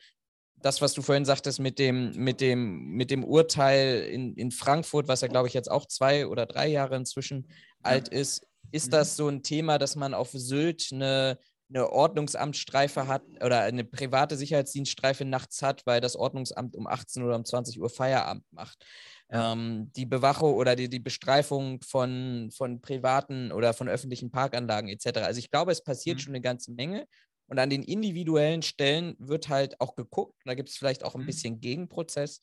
[0.66, 5.08] das, was du vorhin sagtest mit dem, mit dem, mit dem Urteil in, in Frankfurt,
[5.08, 7.48] was ja, glaube ich, jetzt auch zwei oder drei Jahre inzwischen
[7.84, 8.92] alt ist, ist mhm.
[8.92, 11.38] das so ein Thema, dass man auf Sylt eine,
[11.70, 17.36] eine Ordnungsamtsstreife hat oder eine private Sicherheitsdienststreife nachts hat, weil das Ordnungsamt um 18 oder
[17.36, 18.84] um 20 Uhr Feierabend macht.
[19.30, 25.20] Ähm, die Bewachung oder die, die Bestreifung von, von privaten oder von öffentlichen Parkanlagen etc.
[25.20, 26.22] Also ich glaube, es passiert mhm.
[26.22, 27.06] schon eine ganze Menge
[27.48, 30.36] und an den individuellen Stellen wird halt auch geguckt.
[30.46, 31.28] Da gibt es vielleicht auch ein mhm.
[31.28, 32.40] bisschen Gegenprozess,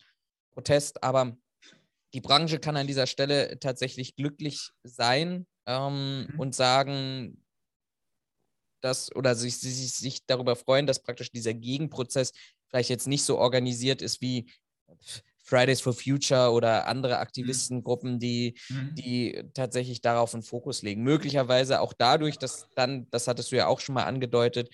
[0.52, 1.36] Protest, aber
[2.14, 6.40] die Branche kann an dieser Stelle tatsächlich glücklich sein ähm, mhm.
[6.40, 7.42] und sagen,
[8.82, 12.32] dass oder sich, sich, sich darüber freuen, dass praktisch dieser Gegenprozess
[12.68, 14.50] vielleicht jetzt nicht so organisiert ist wie
[15.52, 17.20] Fridays for Future oder andere mhm.
[17.20, 18.94] Aktivistengruppen, die, mhm.
[18.94, 21.02] die tatsächlich darauf einen Fokus legen.
[21.02, 24.70] Möglicherweise auch dadurch, dass dann, das hattest du ja auch schon mal angedeutet,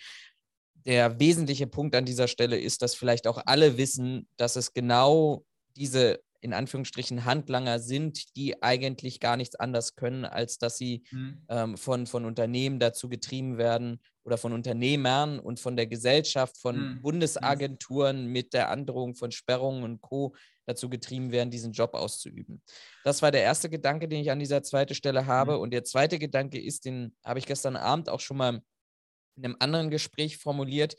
[0.87, 5.45] der wesentliche Punkt an dieser Stelle ist, dass vielleicht auch alle wissen, dass es genau
[5.77, 11.43] diese in Anführungsstrichen Handlanger sind, die eigentlich gar nichts anders können, als dass sie mhm.
[11.49, 16.77] ähm, von, von Unternehmen dazu getrieben werden oder von Unternehmern und von der Gesellschaft, von
[16.77, 17.03] mhm.
[17.03, 20.35] Bundesagenturen mit der Androhung von Sperrungen und Co
[20.68, 22.62] dazu getrieben werden, diesen Job auszuüben.
[23.02, 25.54] Das war der erste Gedanke, den ich an dieser zweiten Stelle habe.
[25.54, 25.61] Mhm.
[25.61, 28.61] Und der zweite Gedanke ist, den habe ich gestern Abend auch schon mal
[29.37, 30.96] in einem anderen Gespräch formuliert.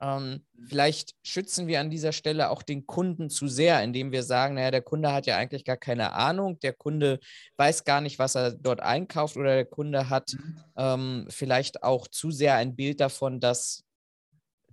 [0.00, 4.56] Ähm, vielleicht schützen wir an dieser Stelle auch den Kunden zu sehr, indem wir sagen,
[4.56, 7.20] naja, der Kunde hat ja eigentlich gar keine Ahnung, der Kunde
[7.56, 10.60] weiß gar nicht, was er dort einkauft oder der Kunde hat mhm.
[10.76, 13.84] ähm, vielleicht auch zu sehr ein Bild davon, dass,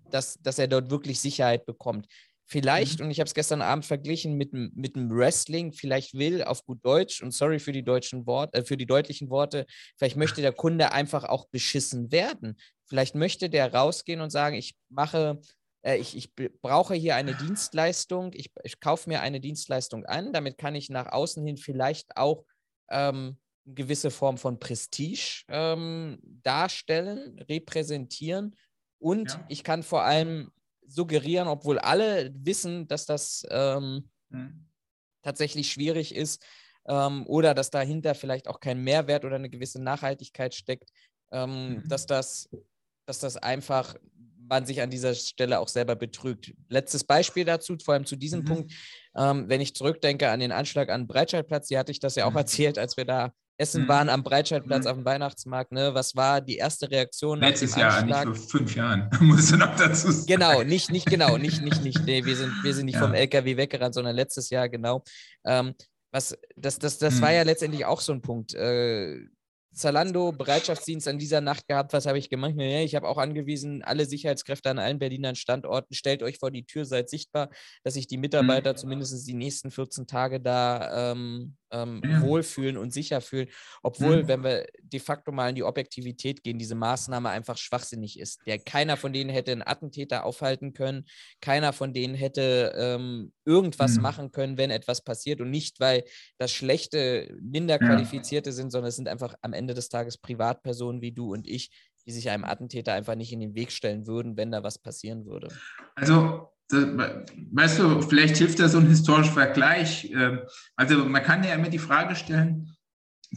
[0.10, 2.08] dass, dass er dort wirklich Sicherheit bekommt.
[2.52, 3.06] Vielleicht, mhm.
[3.06, 6.84] und ich habe es gestern Abend verglichen mit, mit dem Wrestling, vielleicht will auf gut
[6.84, 9.66] Deutsch, und sorry für die deutschen Worte, äh, für die deutlichen Worte,
[9.98, 12.58] vielleicht möchte der Kunde einfach auch beschissen werden.
[12.90, 15.40] Vielleicht möchte der rausgehen und sagen, ich mache,
[15.82, 20.58] äh, ich, ich brauche hier eine Dienstleistung, ich, ich kaufe mir eine Dienstleistung an, damit
[20.58, 22.44] kann ich nach außen hin vielleicht auch
[22.90, 28.58] ähm, eine gewisse Form von Prestige ähm, darstellen, repräsentieren.
[29.00, 29.46] Und ja.
[29.48, 30.52] ich kann vor allem
[30.92, 34.68] suggerieren, obwohl alle wissen, dass das ähm, mhm.
[35.22, 36.44] tatsächlich schwierig ist
[36.88, 40.90] ähm, oder dass dahinter vielleicht auch kein Mehrwert oder eine gewisse Nachhaltigkeit steckt,
[41.32, 41.84] mhm.
[41.88, 42.50] dass, das,
[43.06, 43.96] dass das einfach
[44.52, 46.54] man sich an dieser Stelle auch selber betrügt.
[46.68, 48.46] Letztes Beispiel dazu, vor allem zu diesem mhm.
[48.46, 48.74] Punkt,
[49.16, 52.32] ähm, wenn ich zurückdenke an den Anschlag an Breitscheidplatz, hier hatte ich das ja auch
[52.32, 52.38] mhm.
[52.38, 53.88] erzählt, als wir da Essen mhm.
[53.88, 54.90] waren am Breitscheidplatz mhm.
[54.90, 55.72] auf dem Weihnachtsmarkt.
[55.72, 55.94] Ne?
[55.94, 57.40] Was war die erste Reaktion?
[57.40, 60.26] Letztes Jahr, nicht vor fünf Jahren, musst du noch dazu sagen.
[60.28, 62.04] Genau, nicht, nicht genau, nicht, nicht, nicht.
[62.06, 63.02] Nee, wir sind, wir sind nicht ja.
[63.02, 65.04] vom LKW weggerannt, sondern letztes Jahr, genau.
[65.46, 65.74] Ähm,
[66.12, 67.22] was, das das, das mhm.
[67.22, 68.54] war ja letztendlich auch so ein Punkt.
[68.54, 69.20] Äh,
[69.74, 71.94] Zalando Bereitschaftsdienst an dieser Nacht gehabt.
[71.94, 72.56] Was habe ich gemacht?
[72.58, 76.66] Ja, ich habe auch angewiesen, alle Sicherheitskräfte an allen Berlinern Standorten, stellt euch vor die
[76.66, 77.50] Tür, seid sichtbar,
[77.84, 78.78] dass sich die Mitarbeiter mhm.
[78.78, 82.22] zumindest die nächsten 14 Tage da ähm, ähm, ja.
[82.22, 83.48] wohlfühlen und sicher fühlen.
[83.82, 84.28] Obwohl, mhm.
[84.28, 88.42] wenn wir de facto mal in die Objektivität gehen, diese Maßnahme einfach schwachsinnig ist.
[88.46, 91.06] Der, keiner von denen hätte einen Attentäter aufhalten können,
[91.40, 94.02] keiner von denen hätte ähm, irgendwas mhm.
[94.02, 96.04] machen können, wenn etwas passiert und nicht, weil
[96.38, 98.54] das Schlechte minder qualifizierte ja.
[98.54, 101.72] sind, sondern es sind einfach am Ende des Tages Privatpersonen wie du und ich,
[102.06, 105.26] die sich einem Attentäter einfach nicht in den Weg stellen würden, wenn da was passieren
[105.26, 105.50] würde.
[105.96, 110.12] Also weißt du, vielleicht hilft da so ein historischer Vergleich.
[110.14, 110.40] Ähm,
[110.76, 112.76] also man kann ja immer die Frage stellen,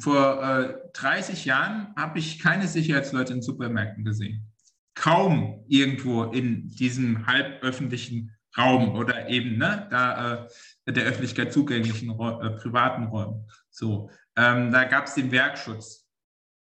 [0.00, 4.50] vor 30 äh, Jahren habe ich keine Sicherheitsleute in Supermärkten gesehen.
[4.94, 10.48] Kaum irgendwo in diesem halböffentlichen Raum oder eben ne, da
[10.86, 13.48] äh, der Öffentlichkeit zugänglichen äh, privaten Räumen.
[13.70, 16.08] So, ähm, da gab es den Werkschutz.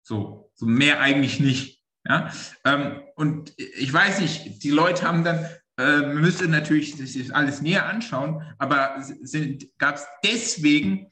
[0.03, 1.83] So, so mehr eigentlich nicht.
[2.05, 2.31] Ja?
[2.65, 5.45] Ähm, und ich weiß nicht, die Leute haben dann,
[5.77, 9.03] man müsste natürlich sich alles näher anschauen, aber
[9.77, 11.11] gab es deswegen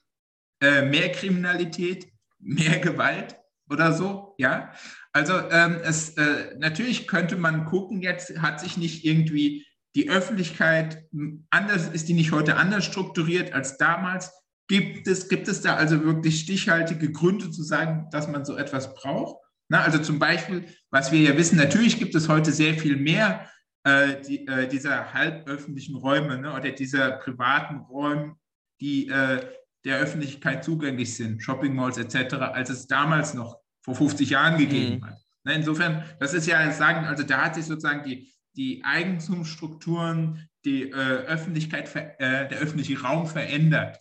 [0.61, 3.35] äh, mehr Kriminalität, mehr Gewalt
[3.69, 4.35] oder so?
[4.37, 4.71] Ja,
[5.13, 11.03] also ähm, es, äh, natürlich könnte man gucken, jetzt hat sich nicht irgendwie die Öffentlichkeit
[11.49, 14.31] anders, ist die nicht heute anders strukturiert als damals?
[14.67, 18.93] Gibt es, gibt es da also wirklich stichhaltige Gründe zu sagen, dass man so etwas
[18.93, 19.43] braucht?
[19.67, 23.49] Na, also zum Beispiel, was wir ja wissen, natürlich gibt es heute sehr viel mehr
[23.83, 28.35] äh, die, äh, dieser halböffentlichen Räume ne, oder dieser privaten Räume,
[28.81, 29.45] die äh,
[29.85, 34.97] der Öffentlichkeit zugänglich sind, Shopping Malls etc., als es damals noch vor 50 Jahren gegeben
[34.97, 35.05] mhm.
[35.05, 35.17] hat.
[35.45, 40.89] Ne, insofern, das ist ja sagen, also da hat sich sozusagen die, die Eigentumsstrukturen, die
[40.89, 43.97] äh, Öffentlichkeit, äh, der öffentliche Raum verändert.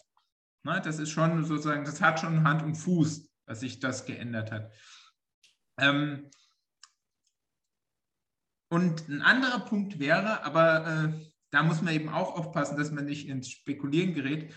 [0.65, 4.51] Ne, das ist schon sozusagen, das hat schon Hand und Fuß, dass sich das geändert
[4.51, 4.73] hat.
[5.79, 6.29] Ähm,
[8.69, 13.07] und ein anderer Punkt wäre, aber äh, da muss man eben auch aufpassen, dass man
[13.07, 14.53] nicht ins Spekulieren gerät,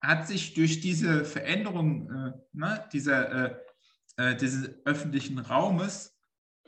[0.00, 3.56] hat sich durch diese Veränderung äh, ne, dieser, äh,
[4.16, 6.16] äh dieses öffentlichen Raumes,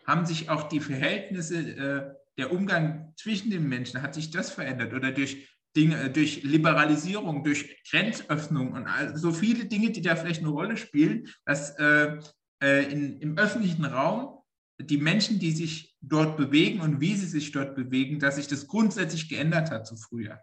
[0.06, 4.92] haben sich auch die Verhältnisse, äh, der Umgang zwischen den Menschen, hat sich das verändert?
[4.94, 10.40] Oder durch Dinge, äh, durch Liberalisierung, durch Grenzöffnung und so viele Dinge, die da vielleicht
[10.40, 12.18] eine Rolle spielen, dass äh,
[12.60, 14.41] in, im öffentlichen Raum
[14.86, 18.66] die Menschen, die sich dort bewegen und wie sie sich dort bewegen, dass sich das
[18.66, 20.40] grundsätzlich geändert hat zu früher.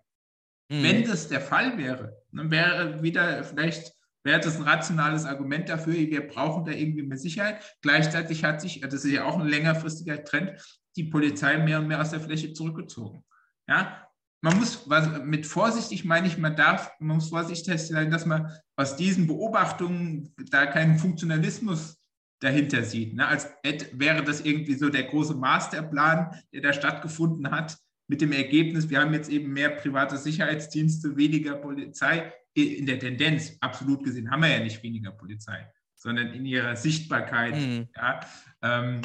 [0.70, 0.84] Mhm.
[0.84, 5.94] Wenn das der Fall wäre, dann wäre wieder vielleicht wäre das ein rationales Argument dafür,
[5.94, 7.64] wir brauchen da irgendwie mehr Sicherheit.
[7.82, 10.62] Gleichzeitig hat sich, das ist ja auch ein längerfristiger Trend,
[10.96, 13.24] die Polizei mehr und mehr aus der Fläche zurückgezogen.
[13.68, 14.06] Ja,
[14.42, 14.88] man muss,
[15.24, 20.34] mit vorsichtig meine ich, man darf, man muss vorsichtig sein, dass man aus diesen Beobachtungen
[20.50, 21.99] da keinen Funktionalismus
[22.40, 23.16] dahinter sieht.
[23.16, 23.28] Ne?
[23.28, 23.48] Als
[23.94, 29.00] wäre das irgendwie so der große Masterplan, der da stattgefunden hat, mit dem Ergebnis, wir
[29.00, 32.34] haben jetzt eben mehr private Sicherheitsdienste, weniger Polizei.
[32.56, 37.56] In der Tendenz, absolut gesehen, haben wir ja nicht weniger Polizei, sondern in ihrer Sichtbarkeit.
[37.56, 37.88] Mhm.
[37.96, 38.20] Ja,
[38.64, 39.02] ähm,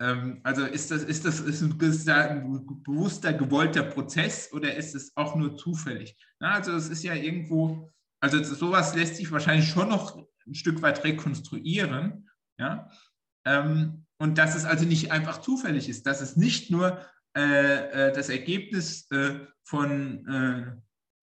[0.00, 5.34] ähm, also ist das, ist das ist ein, bewusster, gewollter Prozess oder ist es auch
[5.34, 6.16] nur zufällig?
[6.38, 10.82] Na, also es ist ja irgendwo, also sowas lässt sich wahrscheinlich schon noch ein Stück
[10.82, 12.28] weit rekonstruieren.
[12.58, 12.90] Ja?
[13.44, 17.00] Ähm, und dass es also nicht einfach zufällig ist, dass es nicht nur
[17.36, 20.72] äh, äh, das Ergebnis äh, von äh,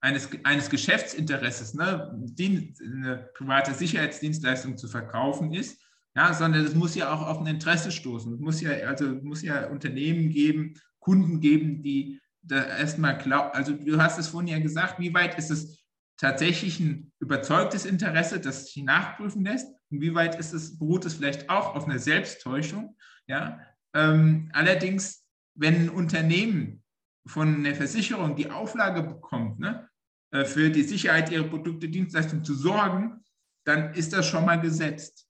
[0.01, 5.81] eines, eines Geschäftsinteresses, ne, die, eine private Sicherheitsdienstleistung zu verkaufen ist,
[6.15, 8.33] ja, sondern es muss ja auch auf ein Interesse stoßen.
[8.33, 13.49] Es muss ja, also muss ja Unternehmen geben, Kunden geben, die da erstmal glauben.
[13.53, 15.83] Also du hast es vorhin ja gesagt, wie weit ist es
[16.17, 19.67] tatsächlich ein überzeugtes Interesse, das sich nachprüfen lässt?
[19.93, 22.97] Und wie weit ist es, beruht es vielleicht auch auf einer Selbsttäuschung?
[23.27, 23.59] Ja?
[23.93, 26.83] Ähm, allerdings, wenn ein Unternehmen
[27.27, 29.87] von einer Versicherung die Auflage bekommt, ne,
[30.31, 33.23] äh, für die Sicherheit ihrer Produkte, Dienstleistungen zu sorgen,
[33.65, 35.27] dann ist das schon mal gesetzt.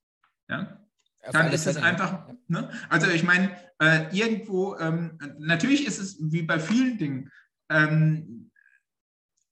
[0.48, 0.80] Ja?
[1.34, 2.70] Dann ist es einfach, ne?
[2.88, 7.30] also ich meine, äh, irgendwo, ähm, natürlich ist es wie bei vielen Dingen,
[7.70, 8.50] ähm,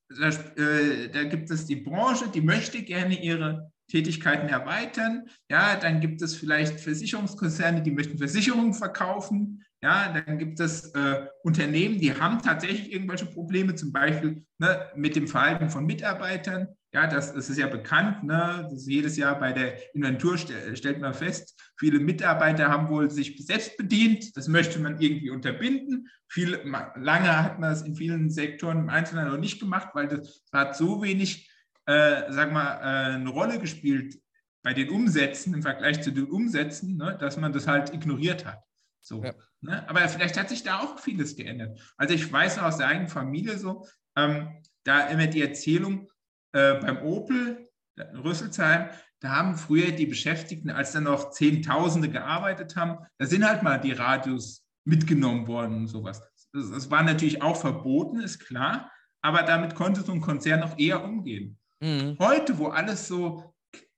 [0.08, 5.26] da, äh, da, gibt es die Branche, die möchte gerne ihre Tätigkeiten erweitern.
[5.50, 9.64] Ja, dann gibt es vielleicht Versicherungskonzerne, die möchten Versicherungen verkaufen.
[9.84, 15.16] Ja, dann gibt es äh, Unternehmen, die haben tatsächlich irgendwelche Probleme, zum Beispiel ne, mit
[15.16, 16.68] dem Verhalten von Mitarbeitern.
[16.94, 18.24] Ja, das, das ist ja bekannt.
[18.24, 18.70] Ne?
[18.86, 23.76] jedes Jahr bei der Inventur st stellt man fest, viele Mitarbeiter haben wohl sich selbst
[23.78, 24.38] bedient.
[24.38, 26.08] Das möchte man irgendwie unterbinden.
[26.30, 26.60] Viel,
[26.96, 30.76] lange hat man es in vielen Sektoren im Einzelnen noch nicht gemacht, weil das hat
[30.76, 31.51] so wenig,
[31.86, 34.20] äh, sag mal, äh, eine Rolle gespielt
[34.64, 37.18] bei den Umsätzen im Vergleich zu den Umsätzen, ne?
[37.20, 38.64] dass man das halt ignoriert hat.
[39.02, 39.34] So, ja.
[39.62, 39.88] ne?
[39.90, 41.80] Aber vielleicht hat sich da auch vieles geändert.
[41.98, 46.08] Also ich weiß aus der eigenen Familie so, ähm, da immer die Erzählung,
[46.54, 48.90] äh, beim Opel in Rüsselsheim,
[49.20, 53.78] da haben früher die Beschäftigten, als dann noch Zehntausende gearbeitet haben, da sind halt mal
[53.78, 56.22] die Radios mitgenommen worden und sowas.
[56.54, 58.92] Das, das war natürlich auch verboten, ist klar,
[59.22, 61.58] aber damit konnte so ein Konzern noch eher umgehen.
[61.82, 62.18] Mhm.
[62.20, 63.54] Heute, wo alles so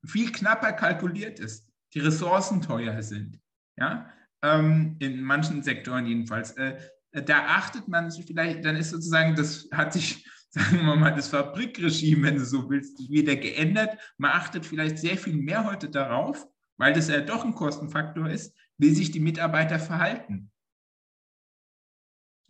[0.06, 3.40] viel knapper kalkuliert ist, die Ressourcen teuer sind,
[3.78, 4.10] ja,
[4.42, 6.78] ähm, in manchen Sektoren jedenfalls, äh,
[7.12, 11.30] da achtet man sich vielleicht, dann ist sozusagen, das hat sich sagen wir mal, das
[11.30, 13.98] Fabrikregime, wenn du so willst, wieder geändert.
[14.18, 18.56] Man achtet vielleicht sehr viel mehr heute darauf, weil das ja doch ein Kostenfaktor ist,
[18.78, 20.52] wie sich die Mitarbeiter verhalten.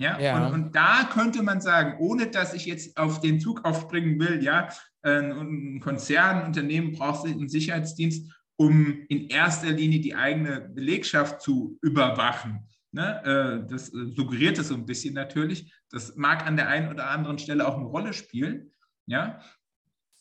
[0.02, 0.48] Ja, ja.
[0.48, 4.44] Und, und, da könnte man sagen, ohne dass ich jetzt auf den Zug aufspringen will,
[4.44, 4.68] ja,
[5.04, 11.78] ein Konzern, ein Unternehmen braucht einen Sicherheitsdienst, um in erster Linie die eigene Belegschaft zu
[11.82, 12.68] überwachen.
[12.92, 13.24] Ne?
[13.66, 15.74] Äh, das suggeriert es so ein bisschen natürlich.
[15.90, 18.72] Das mag an der einen oder anderen Stelle auch eine Rolle spielen.
[19.08, 19.42] Ja?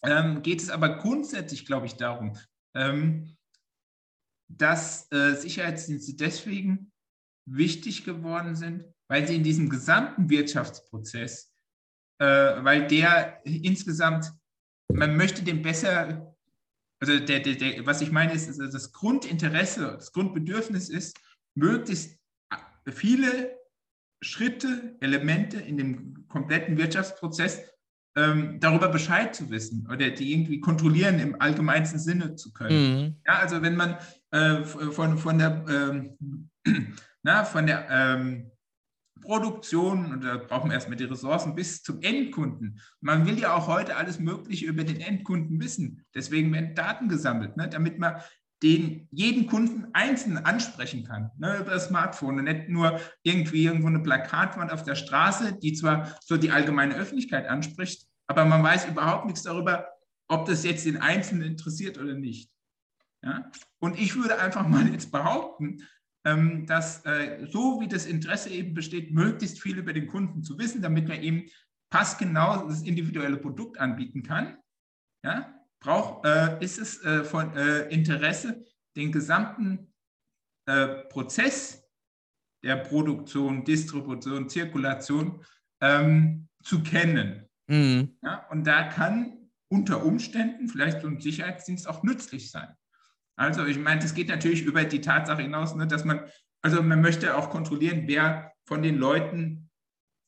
[0.02, 2.36] Ähm, geht es aber grundsätzlich, glaube ich, darum,
[2.74, 3.36] ähm,
[4.48, 6.92] dass äh, Sicherheitsdienste deswegen
[7.46, 11.52] wichtig geworden sind, weil sie in diesem gesamten Wirtschaftsprozess,
[12.18, 14.32] äh, weil der insgesamt,
[14.94, 16.34] man möchte den besser,
[17.00, 21.18] also der, der, der, was ich meine ist, ist, das Grundinteresse, das Grundbedürfnis ist,
[21.54, 22.18] möglichst
[22.88, 23.56] viele
[24.22, 27.60] Schritte, Elemente in dem kompletten Wirtschaftsprozess
[28.16, 33.00] ähm, darüber Bescheid zu wissen oder die irgendwie kontrollieren im allgemeinsten Sinne zu können.
[33.00, 33.16] Mhm.
[33.26, 33.96] Ja, also wenn man
[34.30, 36.48] äh, von, von der, ähm,
[37.22, 38.51] na, von der ähm,
[39.22, 42.80] Produktion, und da brauchen wir erstmal die Ressourcen, bis zum Endkunden.
[43.00, 46.04] Man will ja auch heute alles Mögliche über den Endkunden wissen.
[46.14, 48.16] Deswegen werden Daten gesammelt, ne, damit man
[48.62, 53.88] den jeden Kunden einzeln ansprechen kann, ne, über das Smartphone und nicht nur irgendwie irgendwo
[53.88, 58.86] eine Plakatwand auf der Straße, die zwar so die allgemeine Öffentlichkeit anspricht, aber man weiß
[58.86, 59.88] überhaupt nichts darüber,
[60.28, 62.50] ob das jetzt den Einzelnen interessiert oder nicht.
[63.22, 63.50] Ja?
[63.78, 65.82] Und ich würde einfach mal jetzt behaupten,
[66.24, 70.80] dass äh, so wie das Interesse eben besteht, möglichst viel über den Kunden zu wissen,
[70.80, 71.48] damit man eben
[71.90, 74.56] passgenau das individuelle Produkt anbieten kann,
[75.24, 78.64] ja, braucht, äh, ist es äh, von Interesse,
[78.96, 79.88] den gesamten
[81.08, 81.82] Prozess
[82.62, 85.44] der Produktion, Distribution, Zirkulation
[85.80, 87.48] ähm, zu kennen.
[87.66, 88.16] Mhm.
[88.22, 92.76] Ja, und da kann unter Umständen vielleicht so ein Sicherheitsdienst auch nützlich sein.
[93.42, 96.20] Also ich meine, das geht natürlich über die Tatsache hinaus, ne, dass man,
[96.62, 99.68] also man möchte auch kontrollieren, wer von den Leuten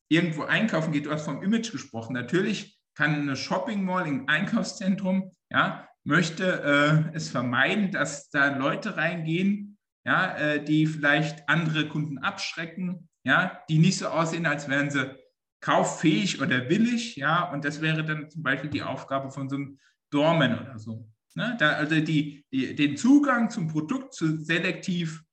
[0.09, 1.07] irgendwo einkaufen geht.
[1.07, 2.13] Du hast vom Image gesprochen.
[2.15, 8.97] Natürlich kann eine Shopping Mall im Einkaufszentrum, ja, möchte äh, es vermeiden, dass da Leute
[8.97, 14.91] reingehen, ja, äh, die vielleicht andere Kunden abschrecken, ja, die nicht so aussehen, als wären
[14.91, 15.15] sie
[15.61, 19.79] kauffähig oder willig, ja, und das wäre dann zum Beispiel die Aufgabe von so einem
[20.11, 21.09] Dormen oder so.
[21.35, 21.57] Ne?
[21.59, 25.25] Da, also die, die, den Zugang zum Produkt zu selektiv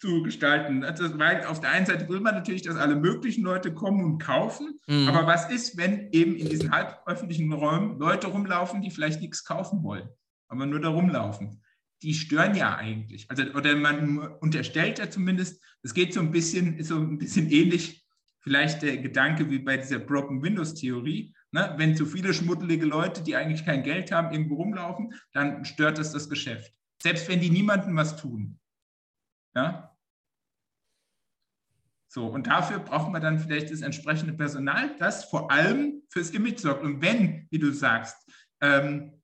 [0.00, 0.84] zu gestalten.
[0.84, 4.18] Also, weil auf der einen Seite will man natürlich, dass alle möglichen Leute kommen und
[4.18, 5.08] kaufen, mhm.
[5.08, 9.82] aber was ist, wenn eben in diesen halböffentlichen Räumen Leute rumlaufen, die vielleicht nichts kaufen
[9.82, 10.08] wollen,
[10.48, 11.62] aber nur da rumlaufen?
[12.02, 13.28] Die stören ja eigentlich.
[13.28, 17.50] Also, oder man unterstellt ja zumindest, es geht so ein bisschen, ist so ein bisschen
[17.50, 18.06] ähnlich,
[18.40, 21.34] vielleicht der Gedanke wie bei dieser Broken Windows Theorie.
[21.52, 21.74] Ne?
[21.76, 26.12] Wenn zu viele schmuddelige Leute, die eigentlich kein Geld haben, irgendwo rumlaufen, dann stört das
[26.12, 26.72] das Geschäft.
[27.02, 28.58] Selbst wenn die niemandem was tun.
[29.54, 29.96] Ja?
[32.10, 36.60] So, und dafür braucht man dann vielleicht das entsprechende Personal, das vor allem fürs Image
[36.60, 36.82] sorgt.
[36.82, 38.16] Und wenn, wie du sagst,
[38.60, 39.22] ähm,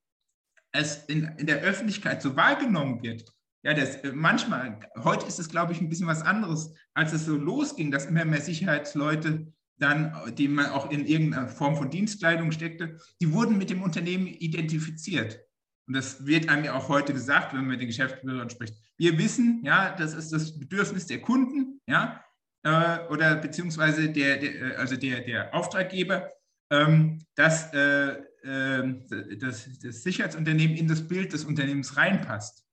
[0.72, 3.32] es in, in der Öffentlichkeit so wahrgenommen wird,
[3.62, 7.24] ja, das, äh, manchmal, heute ist es, glaube ich, ein bisschen was anderes, als es
[7.24, 12.52] so losging, dass immer mehr Sicherheitsleute dann, die man auch in irgendeiner Form von Dienstkleidung
[12.52, 15.40] steckte, die wurden mit dem Unternehmen identifiziert.
[15.86, 18.74] Und das wird einem ja auch heute gesagt, wenn man mit den Geschäftsführern spricht.
[18.96, 22.24] Wir wissen, ja, das ist das Bedürfnis der Kunden, ja,
[22.62, 26.30] äh, oder beziehungsweise der, der, äh, also der, der Auftraggeber,
[26.70, 32.64] ähm, dass äh, äh, das, das Sicherheitsunternehmen in das Bild des Unternehmens reinpasst.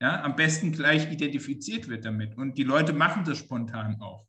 [0.00, 2.36] Ja, am besten gleich identifiziert wird damit.
[2.36, 4.26] Und die Leute machen das spontan auch.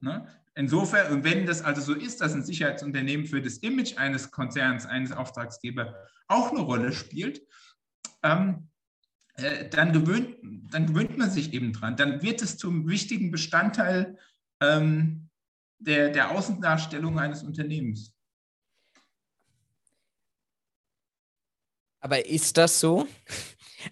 [0.00, 0.26] Ne?
[0.56, 5.10] Insofern, wenn das also so ist, dass ein Sicherheitsunternehmen für das Image eines Konzerns, eines
[5.10, 5.88] Auftragsgebers
[6.28, 7.42] auch eine Rolle spielt,
[8.22, 8.68] ähm,
[9.36, 10.36] äh, dann, gewöhnt,
[10.70, 11.96] dann gewöhnt man sich eben dran.
[11.96, 14.16] Dann wird es zum wichtigen Bestandteil
[14.60, 15.28] ähm,
[15.78, 18.14] der, der Außendarstellung eines Unternehmens.
[22.00, 23.08] Aber ist das so?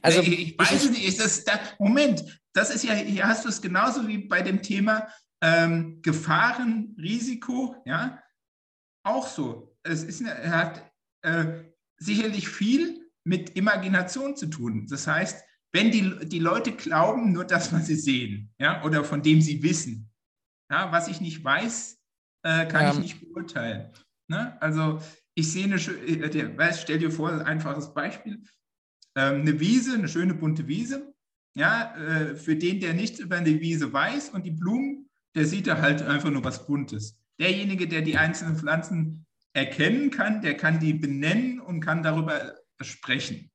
[0.01, 1.05] Also, ich, ich weiß es nicht.
[1.05, 4.63] Ist das, da, Moment, das ist ja, hier hast du es genauso wie bei dem
[4.63, 5.09] Thema
[5.43, 8.23] ähm, Gefahren, Risiko, ja,
[9.05, 9.77] auch so.
[9.83, 10.91] Es ist, hat
[11.23, 11.65] äh,
[11.99, 14.87] sicherlich viel mit Imagination zu tun.
[14.89, 19.23] Das heißt, wenn die, die Leute glauben nur das, was sie sehen, ja, oder von
[19.23, 20.11] dem sie wissen,
[20.71, 21.99] ja, was ich nicht weiß,
[22.45, 22.93] äh, kann ja.
[22.93, 23.93] ich nicht beurteilen.
[24.29, 24.61] Ne?
[24.61, 25.01] Also
[25.35, 28.43] ich sehe eine, äh, stell dir vor, ein einfaches Beispiel,
[29.17, 31.15] ähm, eine Wiese, eine schöne bunte Wiese,
[31.55, 35.67] ja, äh, für den, der nichts über eine Wiese weiß und die Blumen der sieht
[35.67, 37.19] da halt einfach nur was Buntes.
[37.39, 43.51] Derjenige, der die einzelnen Pflanzen erkennen kann, der kann die benennen und kann darüber sprechen.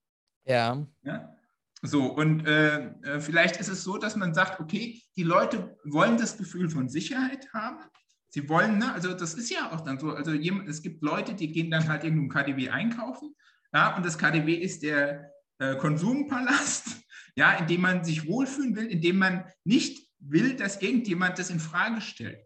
[0.45, 0.85] Ja.
[1.03, 1.33] ja?
[1.81, 6.17] So, und äh, äh, vielleicht ist es so, dass man sagt, okay, die Leute wollen
[6.17, 7.83] das Gefühl von Sicherheit haben.
[8.29, 11.51] Sie wollen, ne, also das ist ja auch dann so, also es gibt Leute, die
[11.51, 13.35] gehen dann halt irgendwo im KDW einkaufen,
[13.73, 16.87] ja, und das KDW ist der äh, Konsumpalast,
[17.35, 21.49] ja, in dem man sich wohlfühlen will, in dem man nicht will, dass irgendjemand das
[21.49, 22.45] in Frage stellt.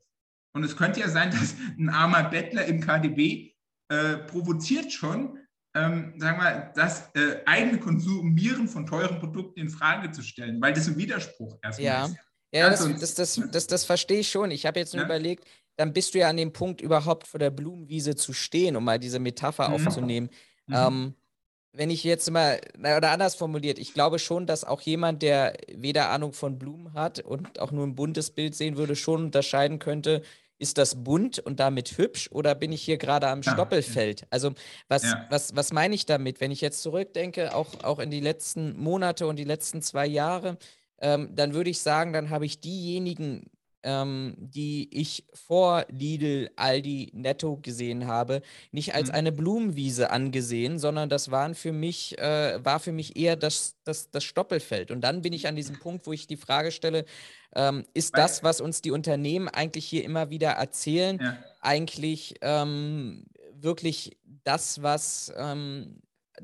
[0.54, 3.52] Und es könnte ja sein, dass ein armer Bettler im KDW
[3.90, 5.38] äh, provoziert schon,
[5.74, 10.74] ähm, sagen wir, das äh, eigene Konsumieren von teuren Produkten in Frage zu stellen, weil
[10.74, 12.06] das ein Widerspruch erstmal ja.
[12.06, 12.16] ist.
[12.54, 14.52] Ja, das, das, das, das, das verstehe ich schon.
[14.52, 15.08] Ich habe jetzt nur ja.
[15.08, 15.46] überlegt,
[15.78, 19.00] dann bist du ja an dem Punkt, überhaupt vor der Blumenwiese zu stehen, um mal
[19.00, 19.76] diese Metapher mhm.
[19.76, 20.30] aufzunehmen.
[20.68, 20.76] Mhm.
[20.76, 21.16] Ähm,
[21.74, 26.10] wenn ich jetzt mal, oder anders formuliert, ich glaube schon, dass auch jemand, der weder
[26.10, 30.22] Ahnung von Blumen hat und auch nur ein buntes Bild sehen würde, schon unterscheiden könnte,
[30.62, 34.28] ist das bunt und damit hübsch oder bin ich hier gerade am ja, Stoppelfeld?
[34.30, 34.52] Also
[34.88, 35.26] was, ja.
[35.30, 36.40] was, was meine ich damit?
[36.40, 40.58] Wenn ich jetzt zurückdenke, auch, auch in die letzten Monate und die letzten zwei Jahre,
[41.00, 43.50] ähm, dann würde ich sagen, dann habe ich diejenigen
[43.84, 49.16] ähm, die ich vor Lidl, Aldi, Netto gesehen habe, nicht als mhm.
[49.16, 54.12] eine Blumenwiese angesehen, sondern das waren für mich, äh, war für mich eher das, das,
[54.12, 54.92] das Stoppelfeld.
[54.92, 57.06] Und dann bin ich an diesem Punkt, wo ich die Frage stelle,
[57.56, 61.38] ähm, ist das, was uns die Unternehmen eigentlich hier immer wieder erzählen, ja.
[61.60, 66.02] eigentlich ähm, wirklich das, was ähm,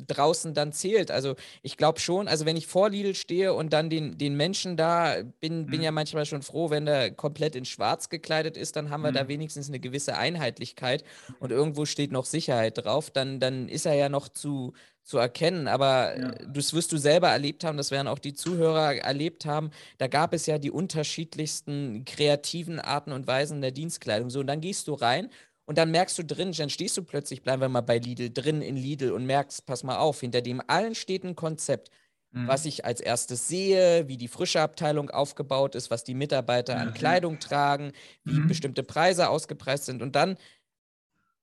[0.08, 1.12] draußen dann zählt.
[1.12, 4.78] Also ich glaube schon, also wenn ich vor Lidl stehe und dann den, den Menschen
[4.78, 5.86] da, bin, bin mhm.
[5.86, 9.16] ja manchmal schon froh, wenn der komplett in schwarz gekleidet ist, dann haben wir mhm.
[9.16, 11.04] da wenigstens eine gewisse Einheitlichkeit
[11.40, 14.74] und irgendwo steht noch Sicherheit drauf, dann, dann ist er ja noch zu,
[15.08, 15.68] zu erkennen.
[15.68, 16.32] Aber ja.
[16.54, 19.72] das wirst du selber erlebt haben, das werden auch die Zuhörer erlebt haben.
[19.98, 24.30] Da gab es ja die unterschiedlichsten kreativen Arten und Weisen der Dienstkleidung.
[24.30, 25.30] So, und dann gehst du rein
[25.68, 28.62] und dann merkst du drin, dann stehst du plötzlich, bleiben wir mal bei Lidl, drin
[28.62, 31.92] in Lidl und merkst, pass mal auf, hinter dem allen steht ein Konzept,
[32.32, 32.48] mhm.
[32.48, 36.82] was ich als erstes sehe, wie die frische Abteilung aufgebaut ist, was die Mitarbeiter mhm.
[36.82, 37.92] an Kleidung tragen,
[38.24, 38.48] wie mhm.
[38.48, 40.02] bestimmte Preise ausgepreist sind.
[40.02, 40.38] Und dann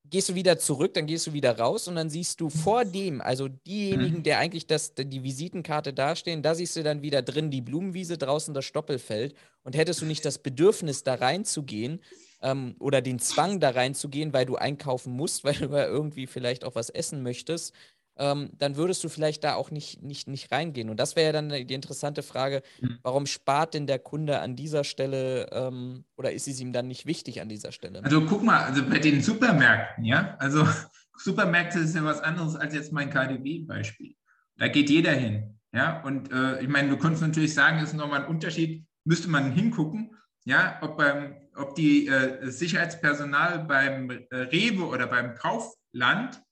[0.08, 3.20] gehst du wieder zurück, dann gehst du wieder raus und dann siehst du vor dem,
[3.20, 4.22] also diejenigen, mhm.
[4.22, 8.54] der eigentlich das, die Visitenkarte dastehen, da siehst du dann wieder drin die Blumenwiese, draußen
[8.54, 9.34] das Stoppelfeld.
[9.64, 12.00] Und hättest du nicht das Bedürfnis, da reinzugehen,
[12.44, 16.64] ähm, oder den Zwang da reinzugehen, weil du einkaufen musst, weil du ja irgendwie vielleicht
[16.64, 17.74] auch was essen möchtest,
[18.16, 20.88] ähm, dann würdest du vielleicht da auch nicht, nicht, nicht reingehen.
[20.88, 22.98] Und das wäre ja dann die interessante Frage, mhm.
[23.02, 27.06] warum spart denn der Kunde an dieser Stelle ähm, oder ist es ihm dann nicht
[27.06, 28.04] wichtig an dieser Stelle?
[28.04, 30.68] Also guck mal, also bei den Supermärkten, ja, also
[31.16, 34.14] Supermärkte ist ja was anderes als jetzt mein KDW-Beispiel.
[34.58, 35.58] Da geht jeder hin.
[35.72, 39.28] Ja, und äh, ich meine, du könntest natürlich sagen, es ist nochmal ein Unterschied, müsste
[39.28, 40.14] man hingucken,
[40.44, 46.42] ja, ob, beim, ob die äh, Sicherheitspersonal beim äh, Rewe oder beim Kaufland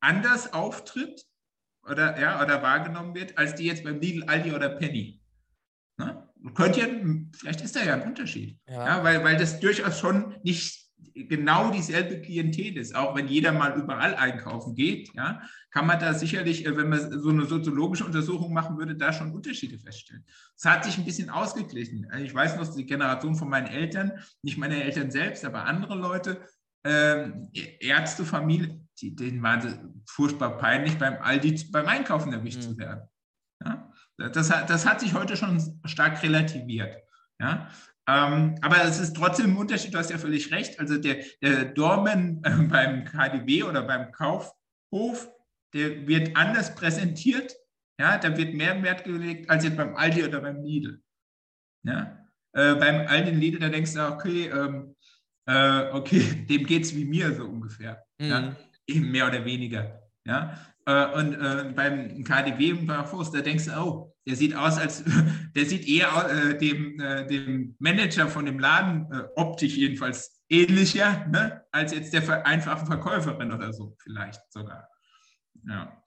[0.00, 1.26] anders auftritt
[1.82, 5.20] oder, ja, oder wahrgenommen wird, als die jetzt beim Lidl, Aldi oder Penny.
[5.98, 6.28] Ne?
[6.54, 6.86] Könnte ja,
[7.36, 8.58] vielleicht ist da ja ein Unterschied.
[8.66, 8.86] Ja.
[8.86, 9.04] ja.
[9.04, 10.79] weil, weil das durchaus schon nicht
[11.14, 12.94] genau dieselbe Klientel ist.
[12.94, 17.20] Auch wenn jeder mal überall einkaufen geht, ja, kann man da sicherlich, äh, wenn man
[17.20, 20.24] so eine soziologische Untersuchung machen würde, da schon Unterschiede feststellen.
[20.56, 22.06] Es hat sich ein bisschen ausgeglichen.
[22.10, 25.96] Also ich weiß noch, die Generation von meinen Eltern, nicht meine Eltern selbst, aber andere
[25.96, 26.40] Leute,
[26.84, 32.62] ähm, Ärztefamilie, die, denen war es furchtbar peinlich, beim Aldi beim Einkaufen erwischt mhm.
[32.62, 33.08] zu werden.
[33.64, 33.92] Ja?
[34.16, 36.96] Das, das hat sich heute schon stark relativiert.
[37.38, 37.68] Ja?
[38.08, 40.78] Ähm, aber es ist trotzdem ein Unterschied, du hast ja völlig recht.
[40.80, 45.30] Also der, der Dormen äh, beim KDW oder beim Kaufhof,
[45.74, 47.54] der wird anders präsentiert.
[48.00, 51.02] Ja, da wird mehr Wert gelegt als jetzt beim Aldi oder beim Lidl.
[51.84, 52.26] Ja?
[52.52, 54.96] Äh, beim Aldi und Lidl, da denkst du, okay, ähm,
[55.46, 58.02] äh, okay, dem geht es wie mir so ungefähr.
[58.18, 58.26] Mhm.
[58.26, 58.56] Ja?
[58.86, 60.02] Eben mehr oder weniger.
[60.24, 60.58] Ja?
[60.90, 64.76] Äh, und äh, beim KDW und beim Fuß, da denkst du, oh, der sieht aus,
[64.76, 65.04] als
[65.54, 71.26] der sieht eher äh, dem, äh, dem Manager von dem Laden äh, optisch jedenfalls ähnlicher,
[71.28, 74.88] ne, als jetzt der einfachen Verkäuferin oder so, vielleicht sogar.
[75.64, 76.02] Ja.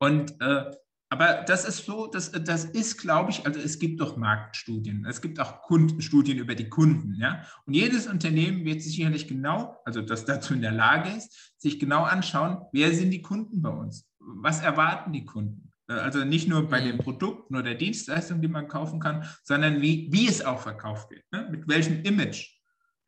[0.00, 0.72] Und äh,
[1.10, 5.22] aber das ist so, das, das ist, glaube ich, also es gibt doch Marktstudien, es
[5.22, 7.44] gibt auch Kundenstudien über die Kunden, ja.
[7.64, 11.78] Und jedes Unternehmen wird sich sicherlich genau, also das dazu in der Lage ist, sich
[11.78, 14.06] genau anschauen, wer sind die Kunden bei uns?
[14.18, 15.68] Was erwarten die Kunden?
[15.88, 17.00] Äh, also nicht nur bei den mhm.
[17.00, 21.48] Produkten oder Dienstleistungen, die man kaufen kann, sondern wie, wie es auch verkauft wird, ne?
[21.50, 22.54] mit welchem Image.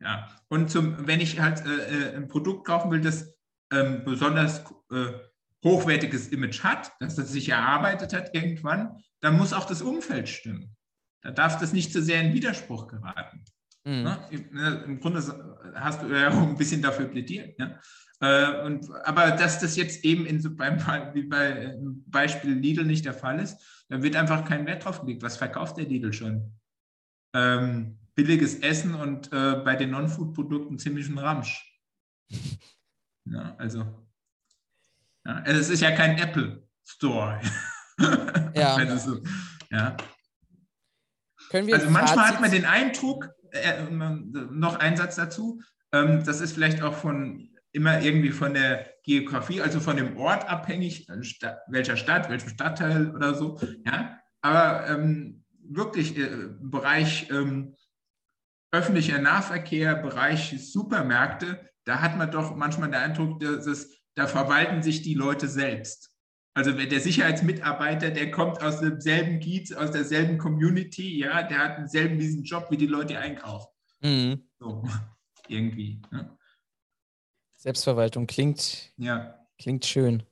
[0.01, 0.29] Ja.
[0.49, 3.35] Und zum, wenn ich halt äh, äh ein Produkt kaufen will, das
[3.71, 5.13] ähm, besonders äh,
[5.65, 10.77] hochwertiges Image hat, dass es sich erarbeitet hat irgendwann, dann muss auch das Umfeld stimmen.
[11.23, 13.45] Da darf das nicht zu sehr in Widerspruch geraten.
[13.85, 14.03] Mhm.
[14.03, 14.29] Ne?
[14.53, 15.21] ne Im Grunde
[15.75, 17.59] hast du ja auch ein bisschen dafür plädiert.
[17.59, 17.79] Ja?
[18.21, 20.79] Äh, und, aber dass das jetzt eben in so beim,
[21.15, 25.23] wie bei Beispiel Lidl nicht der Fall ist, dann wird einfach kein Wert drauf gelegt.
[25.23, 26.59] Was verkauft der Lidl schon?
[27.35, 31.67] Ähm, billiges Essen und äh, bei den Non-Food-Produkten ziemlichen Ramsch.
[33.27, 33.85] Ja, also,
[35.25, 37.41] ja, es ist ja kein Apple Store.
[38.55, 38.77] Ja.
[38.77, 39.23] also so,
[39.71, 39.95] ja.
[41.53, 45.61] Also manchmal Fazit- hat man den Eindruck, äh, noch ein Satz dazu,
[45.93, 50.49] ähm, das ist vielleicht auch von immer irgendwie von der Geografie, also von dem Ort
[50.49, 51.21] abhängig, äh,
[51.69, 53.61] welcher Stadt, welchem Stadtteil oder so.
[53.85, 57.77] Ja, aber ähm, wirklich äh, im Bereich ähm,
[58.73, 64.83] öffentlicher Nahverkehr, Bereich Supermärkte, da hat man doch manchmal den Eindruck, dass es, da verwalten
[64.83, 66.11] sich die Leute selbst.
[66.53, 72.19] Also der Sicherheitsmitarbeiter, der kommt aus demselben Kiez, aus derselben Community, ja, der hat denselben
[72.19, 73.69] diesen Job wie die Leute, die einkaufen.
[74.03, 74.43] Mhm.
[74.59, 74.85] So,
[75.49, 76.03] irgendwie.
[76.11, 76.37] Ne?
[77.57, 79.39] Selbstverwaltung klingt, Ja.
[79.59, 80.23] klingt schön.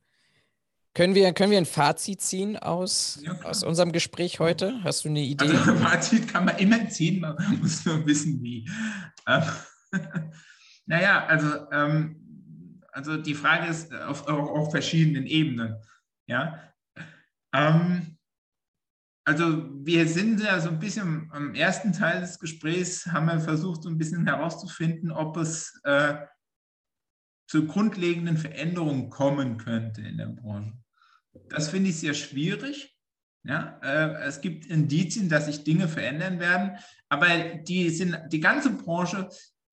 [0.93, 4.83] Können wir, können wir ein Fazit ziehen aus, Ja, aus unserem Gespräch heute?
[4.85, 5.47] Hast du eine Idee?
[5.47, 8.69] Also Fazit kann man immer ziehen, man muss nur wissen, wie.
[9.27, 9.43] Ähm,
[10.85, 12.28] naja, also, ähm,
[12.99, 15.77] also die Frage ist auf, auf, auf verschiedenen Ebenen.
[16.27, 16.61] Ja.
[17.55, 18.19] Ähm,
[19.25, 23.85] also wir sind ja so ein bisschen am ersten Teil des Gesprächs, haben wir versucht,
[23.85, 26.17] so ein bisschen herauszufinden, ob es äh,
[27.47, 30.73] zu grundlegenden Veränderungen kommen könnte in der Branche.
[31.51, 32.97] Das finde ich sehr schwierig.
[33.45, 36.79] Ja, äh, es gibt Indizien, dass sich Dinge verändern werden,
[37.09, 39.29] aber die, sind, die ganze Branche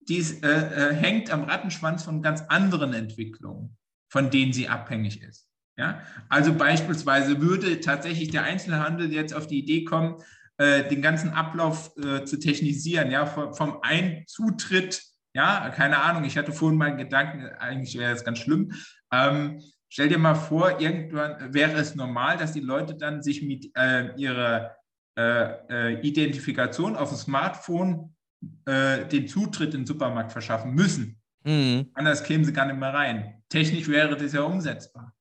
[0.08, 3.76] die ist, äh, äh, hängt am Rattenschwanz von ganz anderen Entwicklungen,
[4.08, 5.48] von denen sie abhängig ist.
[5.76, 6.02] Ja?
[6.28, 10.16] Also beispielsweise würde tatsächlich der Einzelhandel jetzt auf die Idee kommen,
[10.58, 15.02] äh, den ganzen Ablauf äh, zu technisieren, ja, vom, vom Einzutritt,
[15.34, 18.72] ja, keine Ahnung, ich hatte vorhin mal einen Gedanken, eigentlich wäre das ganz schlimm.
[19.12, 23.70] Ähm, Stell dir mal vor, irgendwann wäre es normal, dass die Leute dann sich mit
[23.76, 24.76] äh, ihrer
[25.18, 28.15] äh, Identifikation auf dem Smartphone
[28.64, 31.18] äh, den Zutritt in den Supermarkt verschaffen müssen.
[31.44, 31.90] Mhm.
[31.94, 33.42] Anders kämen sie gar nicht mehr rein.
[33.48, 35.12] Technisch wäre das ja umsetzbar.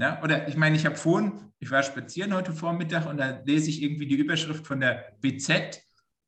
[0.00, 3.70] Ja, oder ich meine, ich habe vorhin, ich war spazieren heute Vormittag und da lese
[3.70, 5.82] ich irgendwie die Überschrift von der BZ,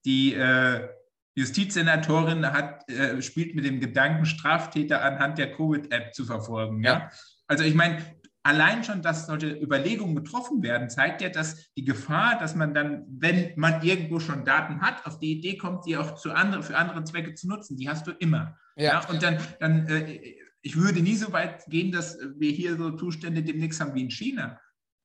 [0.04, 0.88] die äh,
[1.36, 6.82] Justizsenatorin hat, äh, spielt mit dem Gedanken, Straftäter anhand der Covid-App zu verfolgen.
[6.82, 6.92] Ja?
[6.92, 7.10] Ja.
[7.46, 7.98] Also ich meine,
[8.42, 13.04] allein schon, dass solche Überlegungen getroffen werden, zeigt ja, dass die Gefahr, dass man dann,
[13.08, 16.76] wenn man irgendwo schon Daten hat, auf die Idee kommt, die auch zu andere, für
[16.76, 17.76] andere Zwecke zu nutzen.
[17.76, 18.56] Die hast du immer.
[18.76, 18.92] Ja.
[18.92, 22.90] Ja, und dann, dann äh, ich würde nie so weit gehen, dass wir hier so
[22.92, 24.60] Zustände demnächst haben wie in China.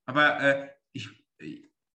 [0.05, 1.09] Aber äh, ich,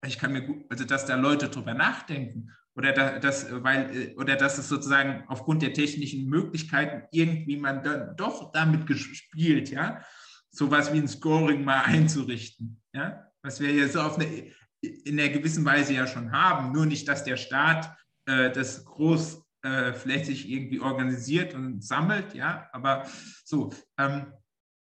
[0.07, 4.15] ich kann mir gut, also dass da Leute drüber nachdenken oder da, dass, weil, äh,
[4.15, 10.03] oder dass es sozusagen aufgrund der technischen Möglichkeiten irgendwie man dann doch damit gespielt, ja,
[10.51, 15.65] sowas wie ein Scoring mal einzurichten, ja, was wir jetzt auf eine, in einer gewissen
[15.65, 17.95] Weise ja schon haben, nur nicht, dass der Staat
[18.27, 23.07] äh, das groß äh, irgendwie organisiert und sammelt, ja, aber
[23.45, 23.73] so.
[23.99, 24.33] Ähm,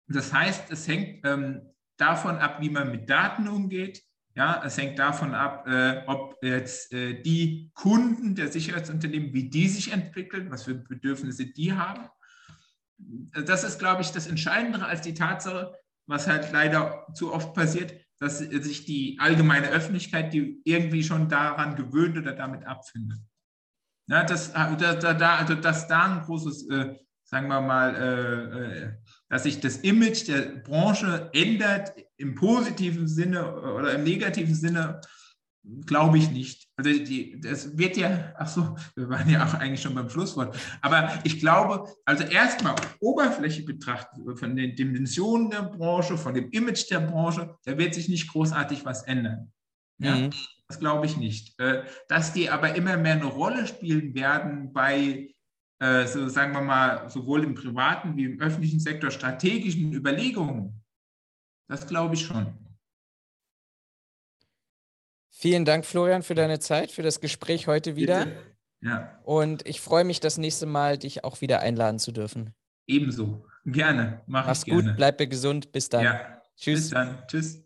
[0.07, 1.63] das heißt, es hängt ähm,
[1.97, 4.03] davon ab, wie man mit Daten umgeht.
[4.35, 9.69] Ja, es hängt davon ab, äh, ob jetzt äh, die Kunden der Sicherheitsunternehmen, wie die
[9.69, 12.09] sich entwickeln, was für Bedürfnisse die haben.
[13.45, 15.75] Das ist, glaube ich, das Entscheidendere als die Tatsache,
[16.07, 21.77] was halt leider zu oft passiert, dass sich die allgemeine Öffentlichkeit, die irgendwie schon daran
[21.77, 23.19] gewöhnt oder damit abfindet.
[24.09, 28.93] Ja, das, da, da, also dass da ein großes, äh, sagen wir mal, äh,
[29.29, 35.01] dass sich das Image der Branche ändert im positiven Sinne oder im negativen Sinne,
[35.87, 36.69] glaube ich nicht.
[36.77, 40.57] Also die, das wird ja, ach so, wir waren ja auch eigentlich schon beim Schlusswort.
[40.81, 46.91] Aber ich glaube, also erstmal Oberfläche betrachtet, von den Dimensionen der Branche, von dem Image
[46.91, 49.53] der Branche, da wird sich nicht großartig was ändern.
[49.99, 50.17] Ja?
[50.17, 50.31] Mhm.
[50.69, 51.59] Das glaube ich nicht.
[51.59, 55.35] Äh, Dass die aber immer mehr eine Rolle spielen werden bei,
[55.81, 60.83] äh, so sagen wir mal, sowohl im privaten wie im öffentlichen Sektor strategischen Überlegungen,
[61.69, 62.60] das glaube ich schon.
[65.41, 68.27] Vielen Dank, Florian, für deine Zeit, für das Gespräch heute wieder.
[68.27, 68.37] Bitte.
[68.83, 72.53] Ja, Und ich freue mich, das nächste Mal dich auch wieder einladen zu dürfen.
[72.87, 73.47] ebenso.
[73.65, 74.21] Gerne.
[74.27, 74.83] Mach Mach's ich gerne.
[74.83, 75.73] gut, bleib gesund.
[75.73, 76.05] Bis dann.
[76.05, 76.43] Ja.
[76.57, 76.81] Tschüss.
[76.81, 77.23] Bis dann.
[77.27, 77.63] Tschüss.